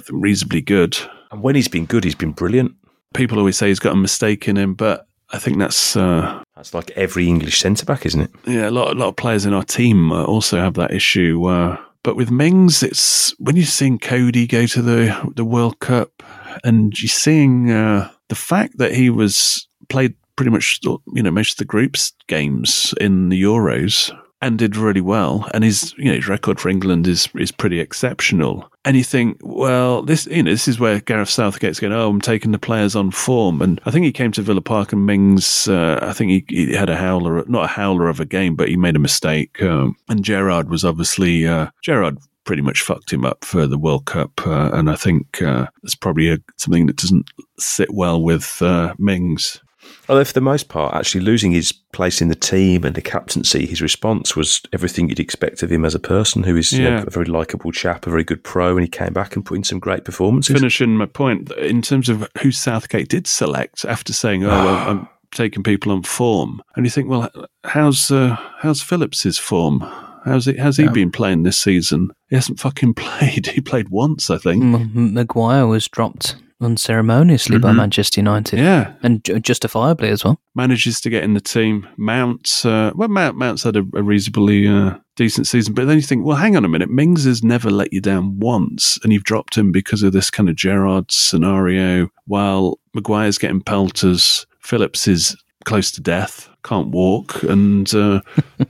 reasonably 0.10 0.62
good. 0.62 0.98
And 1.31 1.41
when 1.41 1.55
he's 1.55 1.67
been 1.67 1.86
good, 1.86 2.03
he's 2.03 2.15
been 2.15 2.31
brilliant. 2.31 2.74
People 3.13 3.38
always 3.38 3.57
say 3.57 3.67
he's 3.67 3.79
got 3.79 3.93
a 3.93 3.98
mistake 3.98 4.48
in 4.48 4.57
him, 4.57 4.74
but 4.74 5.07
I 5.31 5.39
think 5.39 5.57
that's 5.57 5.95
uh, 5.95 6.43
That's 6.55 6.74
like 6.74 6.91
every 6.91 7.27
English 7.27 7.60
centre 7.60 7.86
back, 7.86 8.05
isn't 8.05 8.22
it? 8.22 8.31
yeah. 8.45 8.69
A 8.69 8.72
lot, 8.72 8.95
a 8.95 9.00
lot 9.00 9.10
of 9.10 9.15
players 9.15 9.45
in 9.45 9.53
our 9.53 9.63
team 9.63 10.12
uh, 10.12 10.24
also 10.25 10.60
have 10.60 10.74
that 10.75 10.91
issue. 10.91 11.45
Uh, 11.45 11.77
but 12.03 12.15
with 12.15 12.29
Mings, 12.31 12.83
it's 12.83 13.33
when 13.39 13.55
you're 13.55 13.65
seeing 13.65 13.98
Coady 13.98 14.45
go 14.48 14.65
to 14.67 14.81
the 14.81 15.31
the 15.36 15.45
World 15.45 15.79
Cup, 15.79 16.22
and 16.63 16.93
you're 17.01 17.07
seeing 17.07 17.72
uh, 17.72 18.12
the 18.29 18.36
fact 18.36 18.77
that 18.77 18.93
he 18.93 19.10
was 19.10 19.67
played 19.93 20.15
pretty 20.35 20.50
much 20.50 20.79
you 20.83 21.23
know 21.23 21.31
most 21.31 21.51
of 21.51 21.57
the 21.57 21.65
groups 21.65 22.12
games 22.27 22.93
in 23.00 23.29
the 23.29 23.41
Euros 23.43 24.12
and 24.41 24.59
did 24.59 24.75
really 24.75 25.00
well, 25.00 25.47
and 25.53 25.63
his 25.63 25.93
you 25.97 26.05
know 26.05 26.15
his 26.15 26.27
record 26.27 26.59
for 26.59 26.67
England 26.67 27.07
is 27.07 27.29
is 27.35 27.51
pretty 27.51 27.79
exceptional. 27.79 28.69
And 28.83 28.97
you 28.97 29.03
think, 29.03 29.38
well, 29.41 30.01
this 30.01 30.25
you 30.25 30.43
know 30.43 30.51
this 30.51 30.67
is 30.67 30.79
where 30.79 31.00
Gareth 31.00 31.29
Southgate's 31.29 31.79
going. 31.79 31.93
Oh, 31.93 32.09
I'm 32.09 32.19
taking 32.19 32.51
the 32.51 32.59
players 32.59 32.95
on 32.95 33.12
form, 33.12 33.62
and 33.62 33.79
I 33.85 33.91
think 33.91 34.05
he 34.05 34.12
came 34.12 34.31
to 34.33 34.41
Villa 34.41 34.62
Park 34.62 34.91
and 34.91 35.05
Mings. 35.05 35.67
Uh, 35.67 36.00
I 36.01 36.12
think 36.12 36.31
he, 36.31 36.65
he 36.65 36.73
had 36.73 36.89
a 36.89 36.97
howler, 36.97 37.45
not 37.47 37.65
a 37.65 37.75
howler 37.79 38.09
of 38.09 38.19
a 38.19 38.25
game, 38.25 38.55
but 38.55 38.67
he 38.67 38.75
made 38.75 38.95
a 38.95 39.07
mistake. 39.07 39.62
Um, 39.62 39.95
and 40.09 40.25
Gerrard 40.25 40.69
was 40.69 40.83
obviously 40.83 41.47
uh, 41.47 41.67
Gerrard 41.83 42.17
pretty 42.43 42.62
much 42.62 42.81
fucked 42.81 43.13
him 43.13 43.23
up 43.23 43.45
for 43.45 43.65
the 43.67 43.77
World 43.77 44.05
Cup, 44.05 44.45
uh, 44.45 44.71
and 44.73 44.89
I 44.89 44.95
think 44.95 45.41
uh, 45.41 45.67
it's 45.83 45.95
probably 45.95 46.29
a, 46.29 46.39
something 46.57 46.88
that 46.88 46.97
doesn't 46.97 47.29
sit 47.59 47.93
well 47.93 48.21
with 48.21 48.62
uh, 48.62 48.93
Mings. 48.97 49.62
Although, 50.09 50.25
for 50.25 50.33
the 50.33 50.41
most 50.41 50.67
part, 50.67 50.93
actually 50.93 51.21
losing 51.21 51.51
his 51.53 51.71
place 51.71 52.21
in 52.21 52.27
the 52.27 52.35
team 52.35 52.83
and 52.83 52.93
the 52.93 53.01
captaincy, 53.01 53.65
his 53.65 53.81
response 53.81 54.35
was 54.35 54.61
everything 54.73 55.07
you'd 55.07 55.19
expect 55.19 55.63
of 55.63 55.71
him 55.71 55.85
as 55.85 55.95
a 55.95 55.99
person 55.99 56.43
who 56.43 56.57
is 56.57 56.73
you 56.73 56.83
know, 56.83 57.03
a 57.07 57.09
very 57.09 57.25
likable 57.25 57.71
chap, 57.71 58.05
a 58.05 58.09
very 58.09 58.23
good 58.25 58.43
pro, 58.43 58.71
and 58.75 58.81
he 58.81 58.89
came 58.89 59.13
back 59.13 59.35
and 59.35 59.45
put 59.45 59.55
in 59.57 59.63
some 59.63 59.79
great 59.79 60.03
performances. 60.03 60.53
finishing 60.55 60.97
my 60.97 61.05
point 61.05 61.51
in 61.53 61.81
terms 61.81 62.09
of 62.09 62.27
who 62.41 62.51
Southgate 62.51 63.07
did 63.07 63.27
select 63.27 63.85
after 63.85 64.11
saying, 64.11 64.43
"Oh, 64.43 64.49
well, 64.49 64.75
I'm 64.89 65.07
taking 65.31 65.63
people 65.63 65.91
on 65.93 66.03
form," 66.03 66.61
and 66.75 66.85
you 66.85 66.89
think, 66.89 67.07
well, 67.09 67.29
how's 67.63 68.11
uh, 68.11 68.35
how's 68.59 68.81
Phillips's 68.81 69.37
form? 69.37 69.79
How's 70.25 70.45
he 70.45 70.57
how's 70.57 70.77
he 70.77 70.83
Yeah. 70.83 70.91
been 70.91 71.11
playing 71.11 71.43
this 71.43 71.59
season? 71.59 72.11
He 72.29 72.35
hasn't 72.35 72.59
fucking 72.59 72.93
played. 72.95 73.47
He 73.47 73.61
played 73.61 73.87
once, 73.89 74.29
I 74.29 74.37
think. 74.37 74.63
M- 74.63 74.75
M- 74.95 75.13
Maguire 75.13 75.65
was 75.67 75.87
dropped 75.87 76.35
unceremoniously 76.65 77.58
by 77.58 77.72
Mhm. 77.72 77.75
Manchester 77.77 78.20
United, 78.22 78.60
Yeah, 78.60 78.93
and 79.03 79.24
ju- 79.24 79.39
justifiably 79.39 80.10
as 80.10 80.24
well. 80.24 80.39
manages 80.55 81.00
to 81.01 81.10
get 81.10 81.24
in 81.24 81.34
the 81.34 81.41
team. 81.41 81.88
Mount, 81.98 82.62
uh, 82.65 82.91
well, 82.96 83.10
Mount 83.10 83.38
Mount's 83.38 83.63
had 83.63 83.75
a, 83.75 83.84
a 83.96 84.01
reasonably 84.03 84.67
uh, 84.67 84.96
decent 85.15 85.48
season, 85.48 85.74
but 85.74 85.86
then 85.88 85.95
you 85.97 86.02
think, 86.02 86.26
well, 86.26 86.38
hang 86.38 86.56
on 86.56 86.65
a 86.65 86.69
minute, 86.69 86.89
Mings 86.89 87.23
has 87.26 87.43
never 87.43 87.69
let 87.69 87.93
you 87.93 88.02
down 88.02 88.39
once, 88.39 88.97
and 89.04 89.13
you've 89.13 89.23
dropped 89.23 89.56
him 89.56 89.71
because 89.71 90.04
of 90.04 90.13
this 90.13 90.30
kind 90.30 90.49
of 90.49 90.56
Gerrard 90.56 91.12
scenario. 91.12 92.10
While 92.26 92.80
Maguire's 92.93 93.38
getting 93.38 93.62
pelters, 93.62 94.45
Phillips 94.60 95.08
is 95.08 95.36
close 95.65 95.91
to 95.91 96.02
death, 96.02 96.49
can't 96.63 96.89
walk, 96.89 97.43
and 97.43 97.93
uh, 97.93 98.21
I 98.60 98.65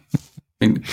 mean, 0.62 0.84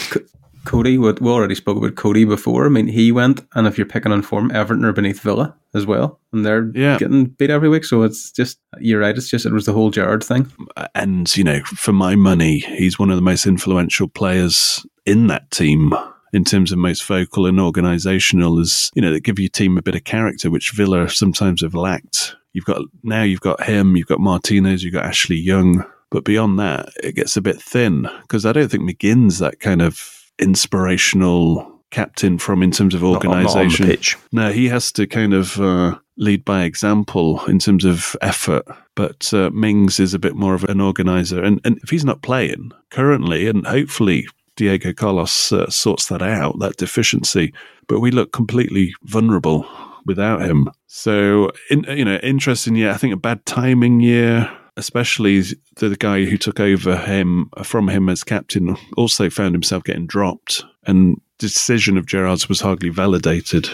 Coady, 0.64 0.98
we 0.98 1.12
we 1.20 1.30
already 1.30 1.54
spoke 1.54 1.78
about 1.78 1.96
Coady 1.96 2.24
before. 2.24 2.66
I 2.66 2.68
mean, 2.68 2.86
he 2.86 3.12
went, 3.12 3.40
and 3.54 3.66
if 3.66 3.78
you're 3.78 3.86
picking 3.86 4.12
on 4.12 4.22
form, 4.22 4.50
Everton 4.52 4.84
are 4.84 4.92
beneath 4.92 5.20
Villa 5.20 5.54
as 5.74 5.86
well, 5.86 6.20
and 6.32 6.44
they're 6.44 6.70
Yeah. 6.74 6.98
getting 6.98 7.26
beat 7.26 7.50
every 7.50 7.68
week. 7.68 7.84
So 7.84 8.02
it's 8.02 8.30
just 8.30 8.58
you're 8.78 9.00
right. 9.00 9.16
It's 9.16 9.30
just 9.30 9.46
it 9.46 9.52
was 9.52 9.66
the 9.66 9.72
whole 9.72 9.90
Gerrard 9.90 10.22
thing. 10.22 10.50
and 10.94 11.34
you 11.36 11.44
know, 11.44 11.60
for 11.64 11.92
my 11.92 12.14
money, 12.14 12.58
he's 12.58 12.98
one 12.98 13.10
of 13.10 13.16
the 13.16 13.22
most 13.22 13.46
influential 13.46 14.06
players 14.08 14.84
in 15.06 15.28
that 15.28 15.50
team 15.50 15.92
in 16.32 16.44
terms 16.44 16.70
of 16.72 16.78
most 16.78 17.04
vocal 17.04 17.46
and 17.46 17.58
organisational. 17.58 18.60
As 18.60 18.90
you 18.94 19.02
know, 19.02 19.12
that 19.12 19.24
give 19.24 19.38
your 19.38 19.48
team 19.48 19.78
a 19.78 19.82
bit 19.82 19.94
of 19.94 20.04
character, 20.04 20.50
which 20.50 20.72
Villa 20.72 21.08
sometimes 21.08 21.62
have 21.62 21.74
lacked. 21.74 22.36
You've 22.52 22.64
got 22.66 22.82
now, 23.02 23.22
you've 23.22 23.40
got 23.40 23.62
him, 23.64 23.96
you've 23.96 24.08
got 24.08 24.20
Martinez, 24.20 24.82
you've 24.84 24.92
got 24.94 25.04
Ashley 25.06 25.36
Young, 25.36 25.84
but 26.10 26.24
beyond 26.24 26.58
that, 26.58 26.90
it 27.02 27.14
gets 27.14 27.36
a 27.36 27.40
bit 27.42 27.62
thin 27.62 28.08
because 28.22 28.44
I 28.44 28.52
don't 28.52 28.68
think 28.70 28.82
McGinn's 28.82 29.38
that 29.38 29.60
kind 29.60 29.80
of 29.80 30.19
inspirational 30.40 31.80
captain 31.90 32.38
from 32.38 32.62
in 32.62 32.70
terms 32.70 32.94
of 32.94 33.02
Not- 33.02 33.24
not 33.24 33.26
on 33.26 33.42
the 33.42 33.48
organisation. 33.48 33.86
pitch. 33.86 34.16
No, 34.32 34.52
he 34.52 34.68
has 34.68 34.92
to 34.92 35.06
kind 35.06 35.34
of 35.34 35.60
uh, 35.60 35.98
lead 36.16 36.44
by 36.44 36.62
example 36.62 37.44
in 37.46 37.58
terms 37.58 37.84
of 37.84 38.16
effort. 38.22 38.64
But 38.94 39.32
uh, 39.34 39.50
Mings 39.50 39.98
is 39.98 40.14
a 40.14 40.18
bit 40.18 40.36
more 40.36 40.54
of 40.54 40.64
an 40.64 40.80
organizer. 40.80 41.42
And, 41.42 41.60
and 41.64 41.78
if 41.82 41.90
he's 41.90 42.04
not 42.04 42.22
playing 42.22 42.72
currently, 42.90 43.48
and 43.48 43.66
hopefully 43.66 44.26
Diego 44.56 44.92
Carlos 44.92 45.52
uh, 45.52 45.68
sorts 45.70 46.06
that 46.06 46.22
out, 46.22 46.58
that 46.60 46.76
deficiency, 46.76 47.52
but 47.88 48.00
we 48.00 48.10
look 48.10 48.32
completely 48.32 48.94
vulnerable 49.04 49.66
without 50.06 50.42
him. 50.42 50.68
So, 50.86 51.50
in, 51.70 51.84
you 51.88 52.04
know, 52.04 52.16
interesting 52.16 52.76
year. 52.76 52.90
I 52.90 52.96
think 52.96 53.14
a 53.14 53.16
bad 53.16 53.44
timing 53.46 54.00
year. 54.00 54.50
Especially 54.80 55.42
the, 55.76 55.96
guy 55.98 56.24
who 56.24 56.38
took 56.38 56.58
over 56.58 56.96
him 56.96 57.50
from 57.62 57.88
him 57.88 58.08
as 58.08 58.24
captain 58.24 58.76
also 58.96 59.28
found 59.28 59.54
himself 59.54 59.84
getting 59.84 60.06
dropped, 60.06 60.64
and 60.86 61.20
the 61.38 61.46
decision 61.46 61.98
of 61.98 62.06
Gerrard's 62.06 62.48
was 62.48 62.62
hardly 62.62 62.88
validated. 62.88 63.68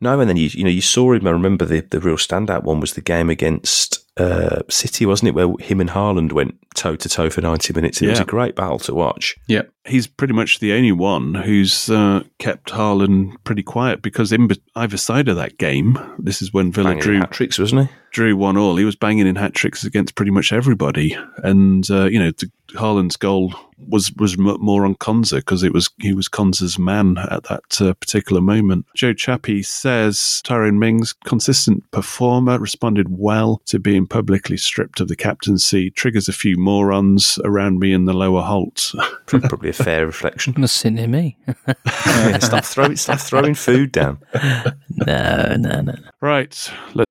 No, 0.00 0.20
and 0.20 0.28
then 0.28 0.36
you 0.36 0.50
you 0.52 0.62
know 0.62 0.70
you 0.70 0.82
saw 0.82 1.12
him. 1.12 1.26
I 1.26 1.30
remember 1.30 1.64
the 1.64 1.80
the 1.80 2.00
real 2.00 2.16
standout 2.16 2.64
one 2.64 2.80
was 2.80 2.92
the 2.92 3.00
game 3.00 3.30
against 3.30 4.04
uh, 4.18 4.60
City, 4.68 5.06
wasn't 5.06 5.30
it? 5.30 5.34
Where 5.34 5.54
him 5.58 5.80
and 5.80 5.90
Haaland 5.90 6.32
went 6.32 6.58
toe 6.76 6.94
to 6.96 7.08
toe 7.08 7.30
for 7.30 7.40
ninety 7.40 7.72
minutes. 7.72 8.00
It 8.00 8.08
was 8.08 8.20
a 8.20 8.24
great 8.24 8.54
battle 8.54 8.78
to 8.80 8.94
watch. 8.94 9.34
Yeah, 9.48 9.62
he's 9.84 10.06
pretty 10.06 10.34
much 10.34 10.60
the 10.60 10.72
only 10.72 10.92
one 10.92 11.34
who's 11.34 11.90
uh, 11.90 12.22
kept 12.38 12.70
Haaland 12.70 13.36
pretty 13.44 13.62
quiet 13.62 14.02
because 14.02 14.32
in 14.32 14.46
be- 14.46 14.62
either 14.76 14.96
side 14.96 15.28
of 15.28 15.36
that 15.36 15.58
game, 15.58 15.98
this 16.18 16.40
is 16.42 16.52
when 16.52 16.70
Villa 16.70 16.90
Banging 16.90 17.02
drew 17.02 17.18
hat 17.18 17.32
tricks, 17.32 17.58
wasn't 17.58 17.88
he? 17.88 17.94
drew 18.12 18.34
one 18.34 18.56
all. 18.56 18.76
He 18.76 18.84
was 18.84 18.96
banging 18.96 19.26
in 19.26 19.36
hat 19.36 19.52
tricks 19.52 19.84
against 19.84 20.14
pretty 20.14 20.30
much 20.30 20.52
everybody, 20.52 21.16
and 21.38 21.88
uh, 21.90 22.04
you 22.04 22.18
know 22.18 22.30
the, 22.30 22.50
Haaland's 22.72 23.16
goal 23.16 23.54
was 23.88 24.10
was 24.16 24.38
m- 24.38 24.56
more 24.60 24.86
on 24.86 24.94
Konsa 24.94 25.36
because 25.36 25.62
it 25.62 25.72
was 25.74 25.90
he 26.00 26.14
was 26.14 26.28
Konsa's 26.28 26.78
man 26.78 27.18
at 27.18 27.44
that 27.44 27.80
uh, 27.80 27.92
particular 27.94 28.40
moment. 28.40 28.86
Joe 28.94 29.12
Chappie 29.12 29.62
says 29.62 30.40
Tyrone 30.44 30.78
Mings, 30.78 31.12
consistent 31.24 31.88
performer, 31.90 32.58
responded 32.58 33.08
well 33.10 33.60
to 33.66 33.78
being 33.78 34.06
publicly 34.06 34.56
stripped 34.56 35.00
of 35.00 35.08
the 35.08 35.16
captaincy. 35.16 35.90
Triggers 35.90 36.28
a 36.28 36.32
few 36.32 36.56
morons 36.66 37.38
around 37.44 37.78
me 37.78 37.92
in 37.92 38.06
the 38.06 38.12
lower 38.12 38.42
Holte. 38.42 38.92
Probably 39.26 39.70
a 39.70 39.72
fair 39.72 40.04
reflection. 40.04 40.54
Must 40.58 40.76
sit 40.76 40.92
near 40.92 41.06
me. 41.06 41.36
Yeah, 42.06 42.38
stop 42.38 42.64
throwing 42.64 42.96
stop 42.96 43.20
throwing 43.20 43.54
food 43.54 43.92
down. 43.92 44.18
no, 45.06 45.54
no, 45.56 45.80
no. 45.80 45.94
right, 46.20 46.54
let 46.94 47.06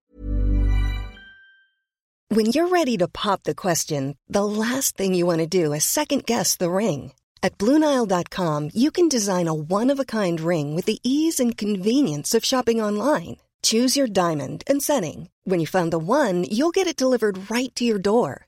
When 2.29 2.47
you're 2.47 2.67
ready 2.79 2.97
to 2.97 3.07
pop 3.07 3.43
the 3.43 3.55
question, 3.55 4.17
the 4.27 4.45
last 4.45 4.97
thing 4.97 5.13
you 5.13 5.25
want 5.25 5.39
to 5.39 5.47
do 5.47 5.73
is 5.73 5.85
second 5.85 6.25
guess 6.25 6.57
the 6.57 6.69
ring. 6.69 7.13
At 7.41 7.57
Bluenile.com, 7.57 8.71
you 8.73 8.89
can 8.91 9.07
design 9.07 9.47
a 9.47 9.53
one 9.53 9.91
of 9.93 9.99
a 9.99 10.11
kind 10.19 10.41
ring 10.41 10.75
with 10.75 10.85
the 10.85 10.99
ease 11.03 11.39
and 11.39 11.57
convenience 11.57 12.33
of 12.33 12.43
shopping 12.43 12.81
online. 12.81 13.37
Choose 13.61 13.97
your 13.97 14.07
diamond 14.07 14.63
and 14.67 14.81
setting. 14.81 15.29
When 15.43 15.59
you 15.59 15.67
find 15.67 15.93
the 15.93 15.99
one, 15.99 16.43
you'll 16.43 16.75
get 16.75 16.87
it 16.87 16.97
delivered 16.97 17.49
right 17.49 17.73
to 17.75 17.85
your 17.85 17.99
door. 17.99 18.47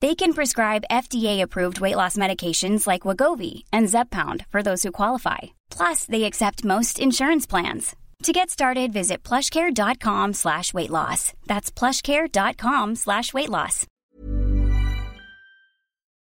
They 0.00 0.14
can 0.14 0.32
prescribe 0.32 0.84
FDA-approved 0.90 1.80
weight 1.80 1.96
loss 1.96 2.16
medications 2.16 2.86
like 2.86 3.02
Wegovy 3.02 3.64
and 3.72 3.86
Zepbound 3.88 4.46
for 4.46 4.62
those 4.62 4.82
who 4.82 4.92
qualify. 4.92 5.38
Plus, 5.70 6.06
they 6.06 6.24
accept 6.24 6.64
most 6.64 6.98
insurance 6.98 7.46
plans. 7.46 7.94
To 8.24 8.32
get 8.32 8.50
started, 8.50 8.92
visit 8.92 9.22
plushcare.com 9.22 10.34
slash 10.34 10.72
weight 10.72 10.90
loss. 10.90 11.32
That's 11.46 11.70
plushcare.com 11.70 12.94
slash 12.96 13.34
weight 13.34 13.48
loss. 13.48 13.86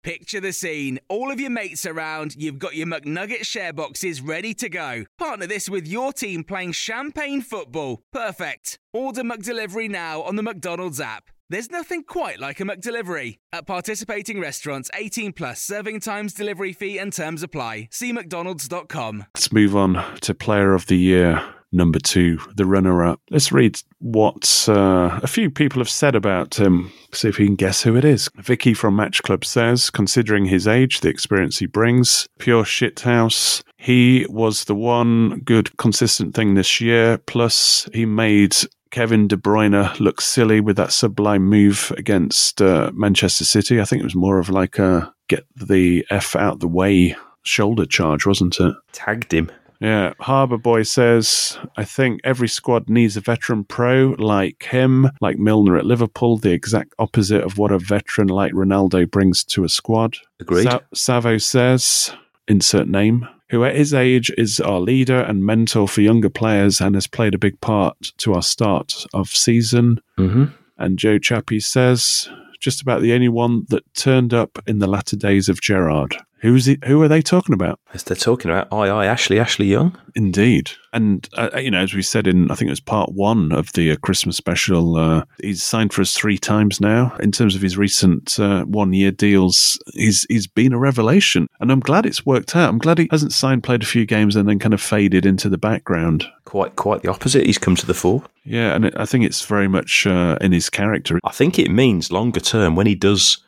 Picture 0.04 0.40
the 0.40 0.54
scene. 0.54 1.00
All 1.10 1.32
of 1.32 1.40
your 1.40 1.50
mates 1.50 1.86
around, 1.86 2.36
you've 2.36 2.60
got 2.60 2.76
your 2.76 2.88
McNugget 2.88 3.46
share 3.46 3.74
boxes 3.74 4.22
ready 4.22 4.54
to 4.54 4.70
go. 4.70 5.04
Partner 5.18 5.48
this 5.48 5.68
with 5.70 5.88
your 5.88 6.14
team 6.14 6.44
playing 6.44 6.72
champagne 6.72 7.42
football. 7.42 8.00
Perfect. 8.14 8.80
Order 8.94 9.24
McDelivery 9.24 9.90
now 9.90 10.22
on 10.22 10.36
the 10.36 10.44
McDonald's 10.44 11.02
app. 11.02 11.30
There's 11.50 11.72
nothing 11.72 12.04
quite 12.04 12.40
like 12.40 12.60
a 12.60 12.64
McDelivery. 12.64 13.38
At 13.54 13.66
participating 13.66 14.40
restaurants, 14.42 14.92
18 14.94 15.32
plus 15.32 15.62
serving 15.62 16.02
times, 16.02 16.34
delivery 16.34 16.74
fee, 16.74 16.98
and 16.98 17.14
terms 17.14 17.42
apply. 17.42 17.88
See 17.92 18.12
McDonald's.com. 18.12 19.26
Let's 19.34 19.54
move 19.54 19.76
on 19.76 20.04
to 20.22 20.34
Player 20.34 20.74
of 20.74 20.88
the 20.88 20.98
Year 20.98 21.42
number 21.72 22.00
two, 22.00 22.40
the 22.56 22.66
runner 22.66 23.06
up. 23.06 23.22
Let's 23.30 23.52
read 23.52 23.80
what 24.00 24.66
uh, 24.68 25.20
a 25.22 25.28
few 25.28 25.50
people 25.50 25.80
have 25.80 25.90
said 25.90 26.16
about 26.16 26.60
him. 26.60 26.92
See 27.14 27.28
if 27.28 27.40
you 27.40 27.46
can 27.46 27.56
guess 27.56 27.84
who 27.84 27.96
it 27.96 28.06
is. 28.06 28.30
Vicky 28.38 28.74
from 28.74 28.96
Match 28.96 29.22
Club 29.24 29.46
says, 29.46 29.90
considering 29.90 30.46
his 30.46 30.68
age, 30.68 31.02
the 31.02 31.10
experience 31.10 31.60
he 31.60 31.66
brings, 31.66 32.28
pure 32.40 32.64
shithouse. 32.64 33.62
He 33.78 34.26
was 34.30 34.66
the 34.66 34.76
one 34.76 35.40
good, 35.40 35.76
consistent 35.78 36.34
thing 36.36 36.56
this 36.56 36.82
year. 36.82 37.20
Plus, 37.20 37.88
he 37.94 38.06
made 38.06 38.56
Kevin 38.92 39.28
De 39.28 39.36
Bruyne 39.36 40.00
look 40.00 40.22
silly 40.22 40.60
with 40.60 40.78
that 40.78 40.92
sublime 40.92 41.46
move 41.46 41.92
against 41.98 42.62
uh, 42.62 42.92
Manchester 42.94 43.46
City. 43.46 43.80
I 43.80 43.86
think 43.86 44.02
it 44.02 44.06
was 44.06 44.16
more 44.16 44.40
of 44.40 44.50
like 44.50 44.80
a 44.80 45.14
get 45.28 45.46
the 45.56 46.06
F 46.10 46.36
out 46.36 46.60
the 46.60 46.68
way 46.68 47.16
shoulder 47.44 47.86
charge, 47.86 48.26
wasn't 48.26 48.60
it? 48.60 48.76
Tagged 48.92 49.34
him. 49.34 49.52
Yeah, 49.80 50.14
Harbour 50.20 50.58
Boy 50.58 50.84
says, 50.84 51.58
I 51.76 51.84
think 51.84 52.20
every 52.24 52.48
squad 52.48 52.90
needs 52.90 53.16
a 53.16 53.22
veteran 53.22 53.64
pro 53.64 54.16
like 54.18 54.64
him, 54.64 55.10
like 55.22 55.38
Milner 55.38 55.78
at 55.78 55.86
Liverpool, 55.86 56.38
the 56.38 56.52
exact 56.52 56.96
opposite 56.98 57.44
of 57.44 57.60
what 57.60 57.72
a 57.72 57.78
veteran 57.78 58.28
like 58.28 58.54
Ronaldo 58.54 59.10
brings 59.10 59.44
to 59.46 59.64
a 59.64 59.70
squad. 59.70 60.18
Agreed. 60.40 60.64
Sa- 60.64 60.80
Savo 60.96 61.38
says, 61.38 62.12
insert 62.48 62.88
name, 62.88 63.28
who 63.50 63.64
at 63.64 63.76
his 63.76 63.94
age 63.94 64.32
is 64.38 64.60
our 64.60 64.80
leader 64.80 65.22
and 65.22 65.46
mentor 65.46 65.88
for 65.88 66.02
younger 66.02 66.30
players 66.30 66.82
and 66.82 66.96
has 66.96 67.08
played 67.08 67.34
a 67.34 67.40
big 67.40 67.60
part 67.62 68.14
to 68.18 68.34
our 68.34 68.42
start 68.42 69.06
of 69.14 69.30
season. 69.30 70.02
Mm-hmm. 70.18 70.46
And 70.78 71.00
Joe 71.00 71.18
Chappie 71.18 71.60
says, 71.60 72.30
just 72.60 72.82
about 72.82 73.02
the 73.02 73.14
only 73.14 73.30
one 73.30 73.66
that 73.70 73.94
turned 73.94 74.34
up 74.34 74.60
in 74.68 74.80
the 74.80 74.88
latter 74.88 75.16
days 75.16 75.48
of 75.50 75.62
Gerrard. 75.62 76.18
Who's 76.42 76.66
he, 76.66 76.78
who 76.86 77.02
are 77.02 77.08
they 77.08 77.22
talking 77.22 77.54
about? 77.54 77.80
As 77.94 78.04
they're 78.04 78.16
talking 78.16 78.52
about, 78.52 78.72
I, 78.72 78.88
I, 78.88 79.06
Ashley, 79.06 79.40
Ashley 79.40 79.66
Young. 79.66 79.98
Indeed. 80.16 80.72
And, 80.94 81.28
uh, 81.36 81.50
you 81.58 81.72
know, 81.72 81.80
as 81.80 81.94
we 81.94 82.02
said 82.02 82.28
in, 82.28 82.52
I 82.52 82.56
think 82.56 82.68
it 82.68 82.72
was 82.72 82.80
part 82.80 83.14
one 83.14 83.52
of 83.52 83.74
the 83.74 83.92
uh, 83.92 83.96
Christmas 83.98 84.38
special, 84.38 84.98
uh, 84.98 85.24
he's 85.42 85.64
signed 85.64 85.94
for 85.94 86.02
us 86.02 86.14
three 86.14 86.38
times 86.38 86.80
now. 86.80 87.16
In 87.20 87.32
terms 87.32 87.56
of 87.56 87.62
his 87.62 87.78
recent 87.78 88.40
uh, 88.40 88.66
one 88.66 88.94
year 88.94 89.12
deals, 89.12 89.80
he's, 89.94 90.26
he's 90.30 90.48
been 90.48 90.74
a 90.74 90.80
revelation. 90.80 91.48
And 91.60 91.72
I'm 91.72 91.80
glad 91.80 92.06
it's 92.06 92.26
worked 92.26 92.56
out. 92.56 92.70
I'm 92.70 92.80
glad 92.80 93.00
he 93.00 93.08
hasn't 93.10 93.34
signed, 93.34 93.64
played 93.64 93.84
a 93.84 93.88
few 93.88 94.06
games, 94.06 94.36
and 94.36 94.48
then 94.48 94.60
kind 94.60 94.74
of 94.74 94.82
faded 94.82 95.26
into 95.26 95.50
the 95.50 95.58
background. 95.58 96.26
Quite, 96.46 96.76
quite 96.76 97.02
the 97.02 97.10
opposite. 97.10 97.46
He's 97.46 97.58
come 97.58 97.76
to 97.76 97.86
the 97.86 97.94
fore. 97.94 98.24
Yeah. 98.44 98.76
And 98.76 98.86
it, 98.86 98.94
I 98.96 99.06
think 99.06 99.26
it's 99.26 99.46
very 99.46 99.68
much 99.68 100.06
uh, 100.06 100.38
in 100.40 100.52
his 100.52 100.70
character. 100.70 101.20
I 101.24 101.32
think 101.32 101.58
it 101.58 101.70
means 101.70 102.12
longer 102.12 102.40
term 102.40 102.76
when 102.76 102.88
he 102.88 102.96
does 102.96 103.40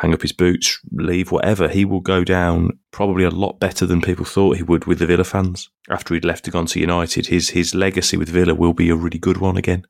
hang 0.00 0.14
up 0.14 0.22
his 0.22 0.32
boots, 0.32 0.78
leave, 0.92 1.32
whatever, 1.32 1.68
he 1.68 1.84
will 1.84 2.00
go 2.00 2.22
down 2.22 2.78
probably 2.92 3.24
a 3.24 3.30
lot 3.30 3.58
better 3.58 3.84
than 3.84 4.00
people 4.00 4.24
thought 4.24 4.56
he 4.56 4.62
would 4.62 4.84
with 4.84 5.00
the 5.00 5.06
Villa 5.06 5.24
fans. 5.24 5.70
After 5.90 6.14
he'd 6.14 6.24
left 6.24 6.44
to 6.44 6.50
gone 6.50 6.66
to 6.66 6.80
United, 6.80 7.26
his 7.26 7.50
his 7.50 7.74
legacy 7.74 8.16
with 8.16 8.28
Villa 8.28 8.54
will 8.54 8.72
be 8.72 8.90
a 8.90 8.96
really 8.96 9.18
good 9.18 9.38
one 9.38 9.56
again. 9.56 9.84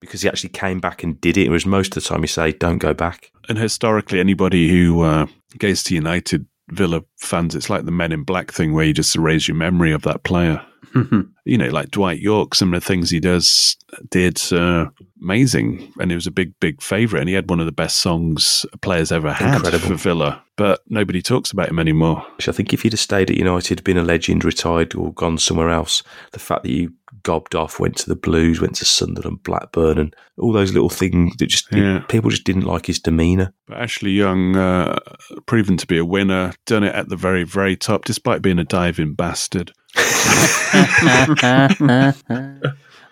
Because 0.00 0.22
he 0.22 0.28
actually 0.28 0.50
came 0.50 0.80
back 0.80 1.02
and 1.02 1.20
did 1.20 1.36
it, 1.36 1.48
whereas 1.48 1.66
most 1.66 1.96
of 1.96 2.02
the 2.02 2.08
time 2.08 2.22
you 2.22 2.28
say, 2.28 2.52
don't 2.52 2.78
go 2.78 2.94
back. 2.94 3.30
And 3.48 3.58
historically, 3.58 4.20
anybody 4.20 4.68
who 4.68 5.02
uh, 5.02 5.26
goes 5.58 5.82
to 5.84 5.94
United 5.94 6.46
Villa 6.68 7.02
fans, 7.18 7.54
it's 7.54 7.70
like 7.70 7.84
the 7.84 7.90
Men 7.90 8.12
in 8.12 8.22
Black 8.22 8.52
thing 8.52 8.72
where 8.72 8.84
you 8.84 8.94
just 8.94 9.16
erase 9.16 9.48
your 9.48 9.56
memory 9.56 9.92
of 9.92 10.02
that 10.02 10.22
player. 10.22 10.64
you 11.44 11.58
know, 11.58 11.68
like 11.68 11.90
Dwight 11.90 12.20
Yorke, 12.20 12.54
some 12.54 12.72
of 12.72 12.80
the 12.80 12.86
things 12.86 13.10
he 13.10 13.20
does 13.20 13.76
did 14.10 14.40
uh, 14.52 14.86
amazing, 15.22 15.92
and 15.98 16.12
it 16.12 16.14
was 16.14 16.26
a 16.26 16.32
big, 16.32 16.52
big 16.60 16.80
favorite. 16.80 17.20
And 17.20 17.28
he 17.28 17.34
had 17.34 17.50
one 17.50 17.60
of 17.60 17.66
the 17.66 17.72
best 17.72 17.98
songs 17.98 18.64
a 18.72 18.78
player's 18.78 19.12
ever 19.12 19.32
had 19.32 19.56
Incredible. 19.56 19.88
for 19.88 19.94
Villa, 19.94 20.42
but 20.56 20.82
nobody 20.88 21.20
talks 21.20 21.50
about 21.50 21.68
him 21.68 21.78
anymore. 21.78 22.24
I 22.46 22.52
think 22.52 22.72
if 22.72 22.82
he'd 22.82 22.92
have 22.92 23.00
stayed 23.00 23.30
at 23.30 23.36
United, 23.36 23.84
been 23.84 23.98
a 23.98 24.04
legend, 24.04 24.44
retired, 24.44 24.94
or 24.94 25.12
gone 25.12 25.38
somewhere 25.38 25.70
else, 25.70 26.02
the 26.32 26.38
fact 26.38 26.62
that 26.62 26.70
you 26.70 26.92
gobbed 27.22 27.54
off, 27.54 27.78
went 27.80 27.96
to 27.98 28.08
the 28.08 28.16
Blues, 28.16 28.60
went 28.60 28.74
to 28.76 28.84
Sunderland, 28.84 29.24
and 29.24 29.42
Blackburn, 29.42 29.98
and 29.98 30.14
all 30.38 30.52
those 30.52 30.72
little 30.72 30.88
things 30.90 31.36
that 31.38 31.46
just 31.46 31.72
Yeah. 31.72 32.00
people 32.08 32.30
just 32.30 32.44
didn't 32.44 32.66
like 32.66 32.86
his 32.86 32.98
demeanour. 33.00 33.52
But 33.66 33.78
Ashley 33.78 34.10
Young, 34.10 34.56
uh, 34.56 34.98
proven 35.46 35.76
to 35.78 35.86
be 35.86 35.98
a 35.98 36.04
winner, 36.04 36.52
done 36.66 36.84
it 36.84 36.94
at 36.94 37.08
the 37.08 37.16
very, 37.16 37.44
very 37.44 37.76
top, 37.76 38.04
despite 38.04 38.42
being 38.42 38.58
a 38.58 38.64
diving 38.64 39.14
bastard. 39.14 39.72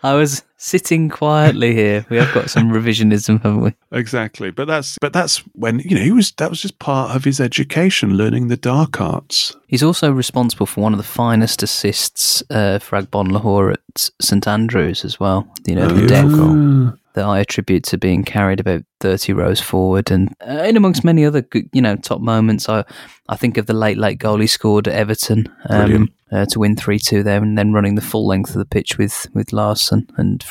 I 0.05 0.15
was 0.15 0.43
sitting 0.63 1.09
quietly 1.09 1.75
here. 1.75 2.07
We 2.09 2.17
have 2.19 2.33
got 2.33 2.49
some 2.49 2.71
revisionism, 2.71 3.43
haven't 3.43 3.61
we? 3.61 3.75
Exactly, 3.91 4.51
but 4.51 4.67
that's 4.67 4.97
but 5.01 5.13
that's 5.13 5.39
when 5.55 5.81
you 5.81 5.97
know 5.97 6.03
he 6.03 6.13
was 6.13 6.33
that 6.33 6.49
was 6.49 6.63
just 6.63 6.79
part 6.79 7.15
of 7.15 7.25
his 7.25 7.41
education, 7.41 8.17
learning 8.17 8.49
the 8.49 8.57
dark 8.57 9.01
arts. 9.01 9.55
He's 9.67 9.83
also 9.83 10.13
responsible 10.13 10.67
for 10.67 10.81
one 10.81 10.93
of 10.93 10.99
the 10.99 11.05
finest 11.05 11.63
assists 11.63 12.43
uh, 12.51 12.79
for 12.79 13.01
Agbonlahor 13.01 13.73
at 13.73 14.11
St 14.21 14.47
Andrews 14.47 15.05
as 15.05 15.19
well. 15.19 15.47
You 15.67 15.75
know, 15.75 15.89
the 15.89 16.07
Beautiful. 16.07 16.87
death 16.87 16.99
that 17.15 17.25
I 17.25 17.41
attribute 17.41 17.85
to 17.85 17.99
being 17.99 18.25
carried 18.25 18.61
about 18.61 18.85
30 19.01 19.35
rows 19.35 19.61
forward. 19.61 20.11
And 20.11 20.35
uh, 20.47 20.63
in 20.65 20.77
amongst 20.77 21.05
many 21.05 21.25
other, 21.25 21.47
you 21.73 21.83
know, 21.83 21.97
top 21.97 22.21
moments, 22.21 22.69
I, 22.69 22.85
I 23.29 23.37
think 23.37 23.59
of 23.59 23.67
the 23.67 23.75
late, 23.75 23.99
late 23.99 24.19
goal 24.19 24.39
he 24.39 24.47
scored 24.47 24.89
at 24.89 24.95
Everton 24.95 25.49
um, 25.69 26.09
uh, 26.31 26.47
to 26.47 26.59
win 26.59 26.77
3 26.77 26.99
2 26.99 27.23
there 27.23 27.43
and 27.43 27.59
then 27.59 27.73
running 27.73 27.95
the 27.95 28.01
full 28.01 28.27
length 28.27 28.51
of 28.51 28.57
the 28.57 28.65
pitch 28.65 28.97
with, 28.99 29.27
with 29.35 29.53
Larson 29.53 30.09
and 30.17 30.43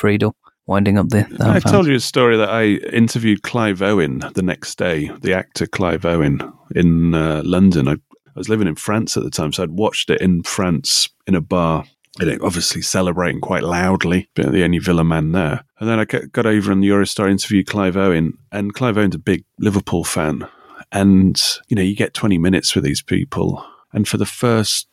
Winding 0.66 0.96
up 0.96 1.08
the. 1.08 1.26
the 1.30 1.48
I 1.48 1.58
told 1.58 1.86
you 1.86 1.94
a 1.94 2.00
story 2.00 2.36
that 2.36 2.48
I 2.48 2.64
interviewed 2.94 3.42
Clive 3.42 3.82
Owen 3.82 4.22
the 4.34 4.42
next 4.42 4.78
day, 4.78 5.10
the 5.20 5.34
actor 5.34 5.66
Clive 5.66 6.04
Owen 6.04 6.40
in 6.74 7.14
uh, 7.14 7.42
London. 7.44 7.88
I, 7.88 7.92
I 7.92 8.36
was 8.36 8.48
living 8.48 8.68
in 8.68 8.76
France 8.76 9.16
at 9.16 9.24
the 9.24 9.30
time, 9.30 9.52
so 9.52 9.64
I'd 9.64 9.72
watched 9.72 10.08
it 10.08 10.20
in 10.20 10.42
France 10.44 11.08
in 11.26 11.34
a 11.34 11.40
bar. 11.40 11.84
You 12.20 12.26
know, 12.26 12.38
obviously 12.42 12.82
celebrating 12.82 13.40
quite 13.40 13.62
loudly, 13.62 14.28
being 14.34 14.52
the 14.52 14.64
only 14.64 14.78
Villa 14.78 15.02
man 15.02 15.32
there. 15.32 15.64
And 15.80 15.88
then 15.88 15.98
I 15.98 16.04
got 16.04 16.46
over 16.46 16.70
and 16.70 16.82
the 16.82 16.88
Eurostar 16.88 17.30
interviewed 17.30 17.66
Clive 17.66 17.96
Owen, 17.96 18.38
and 18.52 18.74
Clive 18.74 18.98
Owen's 18.98 19.14
a 19.14 19.18
big 19.18 19.44
Liverpool 19.58 20.04
fan. 20.04 20.46
And, 20.92 21.40
you 21.68 21.74
know, 21.74 21.82
you 21.82 21.96
get 21.96 22.12
20 22.12 22.36
minutes 22.38 22.74
with 22.74 22.84
these 22.84 23.02
people. 23.02 23.64
And 23.92 24.06
for 24.06 24.18
the 24.18 24.26
first 24.26 24.88